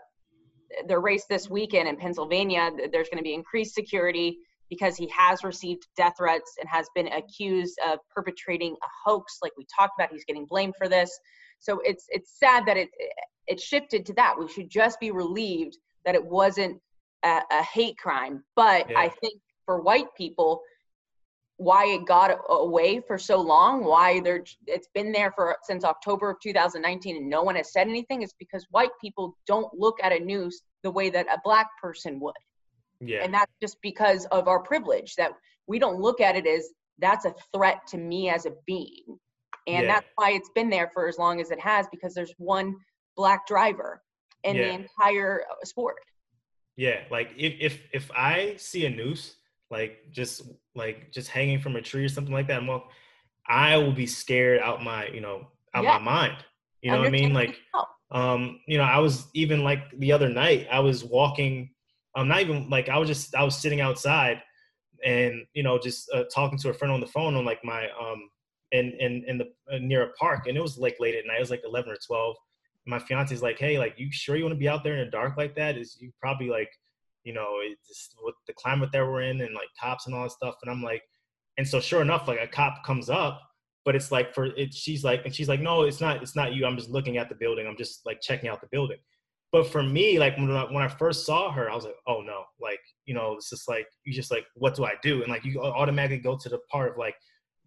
the 0.88 0.98
race 0.98 1.24
this 1.30 1.48
weekend 1.48 1.88
in 1.88 1.96
pennsylvania 1.96 2.70
there's 2.92 3.08
going 3.08 3.18
to 3.18 3.22
be 3.22 3.32
increased 3.32 3.74
security 3.74 4.38
because 4.70 4.96
he 4.96 5.08
has 5.16 5.44
received 5.44 5.86
death 5.96 6.14
threats 6.18 6.56
and 6.60 6.68
has 6.68 6.88
been 6.94 7.08
accused 7.08 7.78
of 7.86 7.98
perpetrating 8.14 8.72
a 8.72 8.86
hoax 9.04 9.38
like 9.42 9.52
we 9.56 9.66
talked 9.78 9.92
about 9.98 10.10
he's 10.10 10.24
getting 10.24 10.46
blamed 10.46 10.74
for 10.76 10.88
this. 10.88 11.10
So 11.58 11.80
it's 11.84 12.04
it's 12.08 12.38
sad 12.38 12.66
that 12.66 12.76
it 12.76 12.88
it 13.46 13.60
shifted 13.60 14.04
to 14.06 14.12
that. 14.14 14.34
We 14.38 14.48
should 14.48 14.68
just 14.68 14.98
be 15.00 15.10
relieved 15.10 15.76
that 16.06 16.14
it 16.14 16.24
wasn't 16.24 16.80
a, 17.24 17.40
a 17.50 17.62
hate 17.62 17.98
crime. 17.98 18.42
But 18.54 18.88
yeah. 18.88 18.98
I 18.98 19.08
think 19.08 19.34
for 19.66 19.82
white 19.82 20.06
people, 20.16 20.62
why 21.58 21.86
it 21.86 22.06
got 22.06 22.38
away 22.48 23.00
for 23.00 23.18
so 23.18 23.40
long, 23.40 23.84
why 23.84 24.20
there 24.20 24.44
it's 24.66 24.88
been 24.94 25.10
there 25.10 25.32
for 25.32 25.56
since 25.62 25.84
October 25.84 26.30
of 26.30 26.36
2019 26.42 27.16
and 27.16 27.28
no 27.28 27.42
one 27.42 27.56
has 27.56 27.72
said 27.72 27.88
anything 27.88 28.22
is 28.22 28.34
because 28.38 28.66
white 28.70 28.90
people 29.00 29.36
don't 29.46 29.72
look 29.74 29.96
at 30.02 30.12
a 30.12 30.18
news 30.18 30.62
the 30.82 30.90
way 30.90 31.10
that 31.10 31.26
a 31.32 31.40
black 31.44 31.68
person 31.82 32.20
would. 32.20 32.34
Yeah. 33.00 33.24
And 33.24 33.32
that's 33.32 33.52
just 33.60 33.78
because 33.82 34.26
of 34.26 34.48
our 34.48 34.60
privilege 34.60 35.14
that 35.16 35.32
we 35.66 35.78
don't 35.78 36.00
look 36.00 36.20
at 36.20 36.36
it 36.36 36.46
as 36.46 36.68
that's 36.98 37.24
a 37.24 37.34
threat 37.54 37.86
to 37.88 37.98
me 37.98 38.30
as 38.30 38.46
a 38.46 38.52
being. 38.66 39.18
And 39.66 39.86
yeah. 39.86 39.94
that's 39.94 40.06
why 40.14 40.32
it's 40.32 40.50
been 40.54 40.70
there 40.70 40.90
for 40.92 41.08
as 41.08 41.18
long 41.18 41.40
as 41.40 41.50
it 41.50 41.60
has 41.60 41.86
because 41.90 42.14
there's 42.14 42.32
one 42.38 42.76
black 43.16 43.46
driver 43.46 44.02
in 44.46 44.56
yeah. 44.56 44.68
the 44.68 44.74
entire 44.74 45.42
uh, 45.50 45.64
sport. 45.64 45.96
Yeah, 46.76 47.00
like 47.10 47.30
if 47.36 47.54
if 47.60 47.80
if 47.92 48.10
I 48.14 48.54
see 48.58 48.86
a 48.86 48.90
noose 48.90 49.36
like 49.70 50.10
just 50.12 50.42
like 50.74 51.10
just 51.12 51.28
hanging 51.28 51.58
from 51.58 51.76
a 51.76 51.82
tree 51.82 52.04
or 52.04 52.08
something 52.08 52.34
like 52.34 52.46
that, 52.48 52.58
I'm 52.58 52.66
well, 52.66 52.88
I 53.48 53.76
will 53.76 53.92
be 53.92 54.06
scared 54.06 54.60
out 54.60 54.82
my 54.82 55.08
you 55.08 55.20
know 55.20 55.48
out 55.74 55.84
yeah. 55.84 55.98
my 55.98 56.04
mind. 56.04 56.36
You 56.82 56.92
know 56.92 56.98
what 56.98 57.06
I 57.06 57.10
mean? 57.10 57.32
Like 57.32 57.56
um 58.12 58.60
you 58.68 58.78
know 58.78 58.84
I 58.84 58.98
was 58.98 59.26
even 59.34 59.64
like 59.64 59.80
the 59.98 60.12
other 60.12 60.28
night 60.28 60.68
I 60.70 60.80
was 60.80 61.04
walking. 61.04 61.70
I'm 62.14 62.22
um, 62.22 62.28
not 62.28 62.40
even 62.40 62.70
like 62.70 62.88
I 62.88 62.98
was 62.98 63.08
just 63.08 63.34
I 63.34 63.42
was 63.42 63.58
sitting 63.58 63.80
outside 63.80 64.42
and 65.04 65.44
you 65.54 65.62
know 65.62 65.78
just 65.78 66.10
uh, 66.14 66.24
talking 66.32 66.58
to 66.58 66.70
a 66.70 66.74
friend 66.74 66.92
on 66.92 67.00
the 67.00 67.06
phone 67.06 67.34
on 67.34 67.44
like 67.44 67.62
my 67.64 67.88
um 68.00 68.28
in 68.72 68.92
in 69.00 69.24
in 69.26 69.38
the 69.38 69.46
uh, 69.72 69.78
near 69.80 70.04
a 70.04 70.12
park 70.12 70.46
and 70.46 70.56
it 70.56 70.60
was 70.60 70.78
like 70.78 70.96
late 70.98 71.14
at 71.14 71.26
night 71.26 71.36
it 71.36 71.40
was 71.40 71.50
like 71.50 71.62
11 71.64 71.90
or 71.90 71.96
12 72.06 72.36
my 72.86 72.98
fiance's 72.98 73.42
like, 73.42 73.58
hey, 73.58 73.78
like, 73.78 73.94
you 73.96 74.08
sure 74.10 74.36
you 74.36 74.44
want 74.44 74.54
to 74.54 74.58
be 74.58 74.68
out 74.68 74.84
there 74.84 74.96
in 74.96 75.04
the 75.04 75.10
dark 75.10 75.36
like 75.36 75.56
that? 75.56 75.76
Is 75.76 75.96
you 76.00 76.12
probably 76.20 76.48
like, 76.48 76.70
you 77.24 77.32
know, 77.32 77.56
it's 77.60 78.14
with 78.22 78.36
the 78.46 78.52
climate 78.52 78.90
that 78.92 79.04
we're 79.04 79.22
in 79.22 79.40
and 79.40 79.54
like 79.54 79.68
cops 79.80 80.06
and 80.06 80.14
all 80.14 80.22
that 80.22 80.30
stuff. 80.30 80.54
And 80.62 80.70
I'm 80.70 80.82
like, 80.82 81.02
and 81.58 81.66
so 81.66 81.80
sure 81.80 82.02
enough, 82.02 82.28
like 82.28 82.40
a 82.40 82.46
cop 82.46 82.84
comes 82.84 83.10
up, 83.10 83.42
but 83.84 83.96
it's 83.96 84.12
like 84.12 84.32
for 84.34 84.46
it, 84.46 84.72
she's 84.72 85.02
like, 85.02 85.24
and 85.24 85.34
she's 85.34 85.48
like, 85.48 85.60
no, 85.60 85.82
it's 85.82 86.00
not, 86.00 86.22
it's 86.22 86.36
not 86.36 86.54
you. 86.54 86.64
I'm 86.64 86.76
just 86.76 86.90
looking 86.90 87.16
at 87.16 87.28
the 87.28 87.34
building. 87.34 87.66
I'm 87.66 87.76
just 87.76 88.06
like 88.06 88.20
checking 88.20 88.48
out 88.48 88.60
the 88.60 88.68
building. 88.70 88.98
But 89.52 89.68
for 89.68 89.82
me, 89.82 90.18
like 90.18 90.36
when 90.36 90.50
I, 90.50 90.64
when 90.64 90.82
I 90.84 90.88
first 90.88 91.24
saw 91.24 91.50
her, 91.50 91.70
I 91.70 91.74
was 91.74 91.84
like, 91.84 91.96
oh 92.06 92.20
no, 92.20 92.44
like, 92.60 92.80
you 93.06 93.14
know, 93.14 93.34
it's 93.34 93.50
just 93.50 93.68
like, 93.68 93.86
you 94.04 94.12
just 94.12 94.30
like, 94.30 94.44
what 94.54 94.74
do 94.74 94.84
I 94.84 94.94
do? 95.02 95.22
And 95.22 95.30
like, 95.30 95.44
you 95.44 95.60
automatically 95.62 96.18
go 96.18 96.36
to 96.36 96.48
the 96.48 96.58
part 96.70 96.92
of 96.92 96.98
like, 96.98 97.14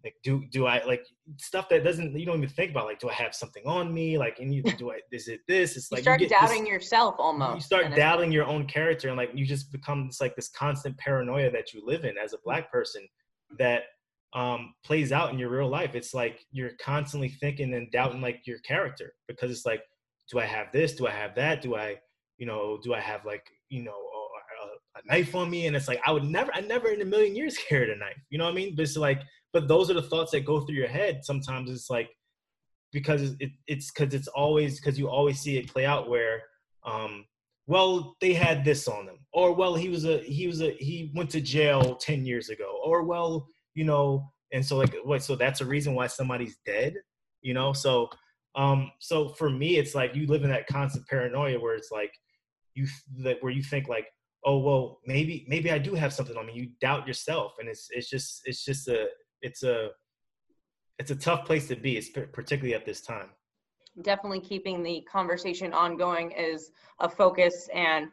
like 0.04 0.14
do 0.22 0.42
do 0.50 0.66
i 0.66 0.82
like 0.84 1.04
stuff 1.38 1.68
that 1.68 1.84
doesn't 1.84 2.18
you 2.18 2.24
don't 2.24 2.38
even 2.38 2.48
think 2.48 2.70
about 2.70 2.86
like 2.86 2.98
do 2.98 3.08
i 3.08 3.12
have 3.12 3.34
something 3.34 3.62
on 3.66 3.92
me? 3.92 4.18
Like 4.18 4.38
and 4.38 4.54
you 4.54 4.62
do 4.62 4.90
i 4.90 5.00
is 5.12 5.28
it 5.28 5.40
this? 5.46 5.76
It's 5.76 5.90
you 5.90 5.96
like 5.96 6.02
start 6.02 6.20
you 6.20 6.28
doubting 6.28 6.64
this, 6.64 6.70
yourself 6.70 7.16
almost 7.18 7.54
you 7.54 7.60
start 7.60 7.94
doubting 7.94 8.32
your 8.32 8.46
own 8.46 8.66
character 8.66 9.08
and 9.08 9.16
like 9.16 9.30
you 9.34 9.44
just 9.44 9.70
become 9.72 10.06
this 10.06 10.20
like 10.20 10.36
this 10.36 10.48
constant 10.48 10.96
paranoia 10.98 11.50
that 11.50 11.72
you 11.72 11.82
live 11.84 12.04
in 12.04 12.16
as 12.16 12.32
a 12.32 12.38
black 12.44 12.70
person 12.72 13.06
that 13.58 13.82
um 14.32 14.74
plays 14.84 15.12
out 15.12 15.32
in 15.32 15.38
your 15.38 15.50
real 15.50 15.68
life. 15.68 15.94
It's 15.94 16.14
like 16.14 16.40
you're 16.50 16.72
constantly 16.82 17.28
thinking 17.28 17.74
and 17.74 17.90
doubting 17.90 18.20
like 18.20 18.46
your 18.46 18.58
character 18.60 19.12
because 19.28 19.50
it's 19.50 19.66
like 19.66 19.82
do 20.30 20.38
i 20.38 20.46
have 20.46 20.68
this? 20.72 20.94
Do 20.94 21.06
i 21.06 21.10
have 21.10 21.34
that? 21.34 21.62
Do 21.62 21.76
i 21.76 21.96
you 22.38 22.46
know 22.46 22.78
do 22.82 22.94
i 22.94 23.00
have 23.00 23.24
like 23.26 23.44
you 23.68 23.82
know 23.82 23.90
a, 23.92 24.98
a 24.98 25.02
knife 25.06 25.34
on 25.34 25.50
me? 25.50 25.66
And 25.66 25.76
it's 25.76 25.88
like 25.88 26.00
i 26.06 26.12
would 26.12 26.24
never 26.24 26.52
i 26.54 26.60
never 26.60 26.88
in 26.88 27.02
a 27.02 27.04
million 27.04 27.36
years 27.36 27.58
carried 27.68 27.90
a 27.90 27.96
knife 27.96 28.22
you 28.30 28.38
know 28.38 28.44
what 28.44 28.52
i 28.52 28.54
mean? 28.54 28.74
But 28.74 28.82
it's 28.82 28.96
like 28.96 29.20
but 29.52 29.68
those 29.68 29.90
are 29.90 29.94
the 29.94 30.02
thoughts 30.02 30.32
that 30.32 30.44
go 30.44 30.60
through 30.60 30.74
your 30.74 30.88
head 30.88 31.24
sometimes 31.24 31.70
it's 31.70 31.90
like 31.90 32.10
because 32.92 33.34
it, 33.40 33.50
it's 33.66 33.90
because 33.90 34.14
it's 34.14 34.28
always 34.28 34.80
because 34.80 34.98
you 34.98 35.08
always 35.08 35.40
see 35.40 35.56
it 35.56 35.72
play 35.72 35.86
out 35.86 36.08
where 36.08 36.42
um 36.84 37.24
well 37.66 38.16
they 38.20 38.32
had 38.32 38.64
this 38.64 38.88
on 38.88 39.06
them 39.06 39.18
or 39.32 39.52
well 39.54 39.74
he 39.74 39.88
was 39.88 40.04
a 40.04 40.18
he 40.18 40.46
was 40.46 40.60
a 40.62 40.72
he 40.72 41.12
went 41.14 41.30
to 41.30 41.40
jail 41.40 41.96
10 41.96 42.24
years 42.24 42.48
ago 42.48 42.80
or 42.84 43.04
well 43.04 43.46
you 43.74 43.84
know 43.84 44.30
and 44.52 44.64
so 44.64 44.76
like 44.76 44.94
what 45.04 45.22
so 45.22 45.36
that's 45.36 45.60
a 45.60 45.66
reason 45.66 45.94
why 45.94 46.06
somebody's 46.06 46.56
dead 46.66 46.94
you 47.42 47.54
know 47.54 47.72
so 47.72 48.08
um 48.56 48.90
so 48.98 49.28
for 49.28 49.50
me 49.50 49.76
it's 49.76 49.94
like 49.94 50.14
you 50.14 50.26
live 50.26 50.42
in 50.42 50.50
that 50.50 50.66
constant 50.66 51.06
paranoia 51.06 51.60
where 51.60 51.76
it's 51.76 51.92
like 51.92 52.12
you 52.74 52.86
that 53.18 53.36
where 53.40 53.52
you 53.52 53.62
think 53.62 53.88
like 53.88 54.06
oh 54.44 54.58
well 54.58 55.00
maybe 55.06 55.44
maybe 55.48 55.70
I 55.70 55.78
do 55.78 55.94
have 55.94 56.12
something 56.12 56.36
on 56.36 56.46
me. 56.46 56.54
You 56.54 56.70
doubt 56.80 57.06
yourself, 57.06 57.54
and 57.58 57.68
it's 57.68 57.88
it's 57.90 58.08
just 58.08 58.42
it's 58.44 58.64
just 58.64 58.88
a 58.88 59.06
it's 59.42 59.62
a 59.62 59.90
it's 60.98 61.10
a 61.10 61.16
tough 61.16 61.46
place 61.46 61.66
to 61.68 61.76
be, 61.76 62.00
particularly 62.32 62.74
at 62.74 62.84
this 62.84 63.00
time. 63.00 63.30
Definitely 64.02 64.40
keeping 64.40 64.82
the 64.82 65.00
conversation 65.10 65.72
ongoing 65.72 66.30
is 66.32 66.70
a 67.00 67.08
focus, 67.08 67.68
and 67.72 68.08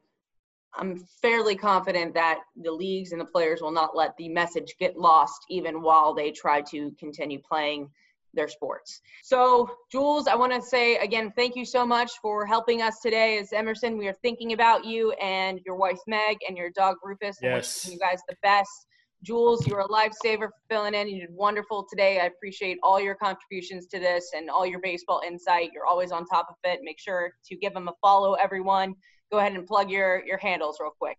I'm 0.74 0.98
fairly 1.22 1.56
confident 1.56 2.14
that 2.14 2.40
the 2.56 2.72
leagues 2.72 3.12
and 3.12 3.20
the 3.20 3.26
players 3.26 3.62
will 3.62 3.72
not 3.72 3.96
let 3.96 4.16
the 4.18 4.30
message 4.30 4.76
get 4.80 4.98
lost, 4.98 5.42
even 5.50 5.82
while 5.82 6.14
they 6.14 6.32
try 6.32 6.62
to 6.62 6.92
continue 6.98 7.40
playing 7.40 7.90
their 8.34 8.48
sports. 8.48 9.02
So, 9.24 9.70
Jules, 9.92 10.28
I 10.28 10.36
want 10.36 10.54
to 10.54 10.62
say 10.62 10.98
again, 10.98 11.34
thank 11.36 11.56
you 11.56 11.66
so 11.66 11.86
much 11.86 12.12
for 12.22 12.46
helping 12.46 12.82
us 12.82 13.00
today. 13.02 13.38
As 13.40 13.52
Emerson, 13.52 13.98
we 13.98 14.08
are 14.08 14.16
thinking 14.22 14.54
about 14.54 14.86
you 14.86 15.12
and 15.14 15.60
your 15.66 15.76
wife 15.76 16.00
Meg 16.08 16.38
and 16.48 16.58
your 16.58 16.70
dog 16.70 16.98
Rufus. 17.04 17.38
Yes. 17.42 17.90
you 17.92 17.98
guys 17.98 18.22
the 18.30 18.36
best. 18.42 18.88
Jules, 19.24 19.66
you're 19.66 19.80
a 19.80 19.88
lifesaver 19.88 20.48
for 20.48 20.54
filling 20.70 20.94
in. 20.94 21.08
You 21.08 21.22
did 21.22 21.34
wonderful 21.34 21.86
today. 21.90 22.20
I 22.20 22.26
appreciate 22.26 22.78
all 22.84 23.00
your 23.00 23.16
contributions 23.16 23.88
to 23.88 24.00
this 24.00 24.32
and 24.36 24.50
all 24.50 24.66
your 24.66 24.80
baseball 24.80 25.22
insight. 25.26 25.72
You're 25.74 25.86
always 25.86 26.12
on 26.12 26.26
top 26.26 26.48
of 26.50 26.56
it. 26.64 26.82
Make 26.84 27.00
sure 27.00 27.32
to 27.46 27.56
give 27.56 27.74
them 27.74 27.88
a 27.88 27.94
follow, 28.02 28.34
everyone. 28.34 28.96
Go 29.32 29.40
ahead 29.40 29.54
and 29.54 29.66
plug 29.66 29.90
your 29.90 30.24
your 30.26 30.38
handles 30.38 30.78
real 30.80 30.92
quick. 30.98 31.18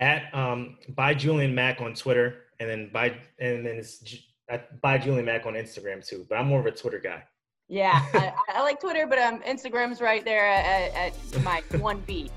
At 0.00 0.32
um, 0.34 0.78
by 0.90 1.14
Julian 1.14 1.54
Mack 1.54 1.80
on 1.80 1.94
Twitter, 1.94 2.44
and 2.60 2.68
then 2.68 2.90
by 2.92 3.16
and 3.38 3.64
then 3.64 3.76
it's 3.76 4.04
I 4.50 4.62
buy 4.82 4.98
Julian 4.98 5.24
Mack 5.24 5.46
on 5.46 5.54
Instagram 5.54 6.06
too, 6.06 6.26
but 6.28 6.36
I'm 6.36 6.46
more 6.46 6.60
of 6.60 6.66
a 6.66 6.70
Twitter 6.72 6.98
guy. 6.98 7.22
Yeah, 7.68 8.02
I, 8.14 8.32
I, 8.54 8.62
like 8.62 8.80
Twitter, 8.80 9.06
but 9.06 9.18
um, 9.18 9.40
Instagram's 9.42 10.00
right 10.00 10.24
there 10.24 10.46
at, 10.46 10.94
at 10.94 11.42
my 11.42 11.62
one 11.78 12.02
B. 12.06 12.30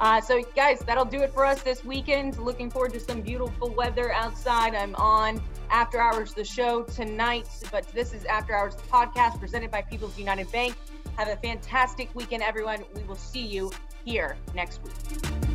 Uh, 0.00 0.20
so, 0.20 0.42
guys, 0.54 0.78
that'll 0.80 1.04
do 1.04 1.20
it 1.22 1.32
for 1.32 1.44
us 1.44 1.62
this 1.62 1.84
weekend. 1.84 2.38
Looking 2.38 2.70
forward 2.70 2.92
to 2.92 3.00
some 3.00 3.20
beautiful 3.20 3.70
weather 3.70 4.12
outside. 4.12 4.74
I'm 4.74 4.94
on 4.94 5.42
After 5.70 6.00
Hours, 6.00 6.34
the 6.34 6.44
show 6.44 6.82
tonight, 6.84 7.48
but 7.72 7.86
this 7.88 8.12
is 8.12 8.24
After 8.24 8.54
Hours, 8.54 8.76
the 8.76 8.82
podcast 8.82 9.40
presented 9.40 9.70
by 9.72 9.82
People's 9.82 10.16
United 10.16 10.50
Bank. 10.52 10.76
Have 11.16 11.28
a 11.28 11.36
fantastic 11.36 12.14
weekend, 12.14 12.44
everyone. 12.44 12.84
We 12.94 13.02
will 13.02 13.16
see 13.16 13.44
you 13.44 13.72
here 14.04 14.36
next 14.54 14.80
week. 14.84 15.47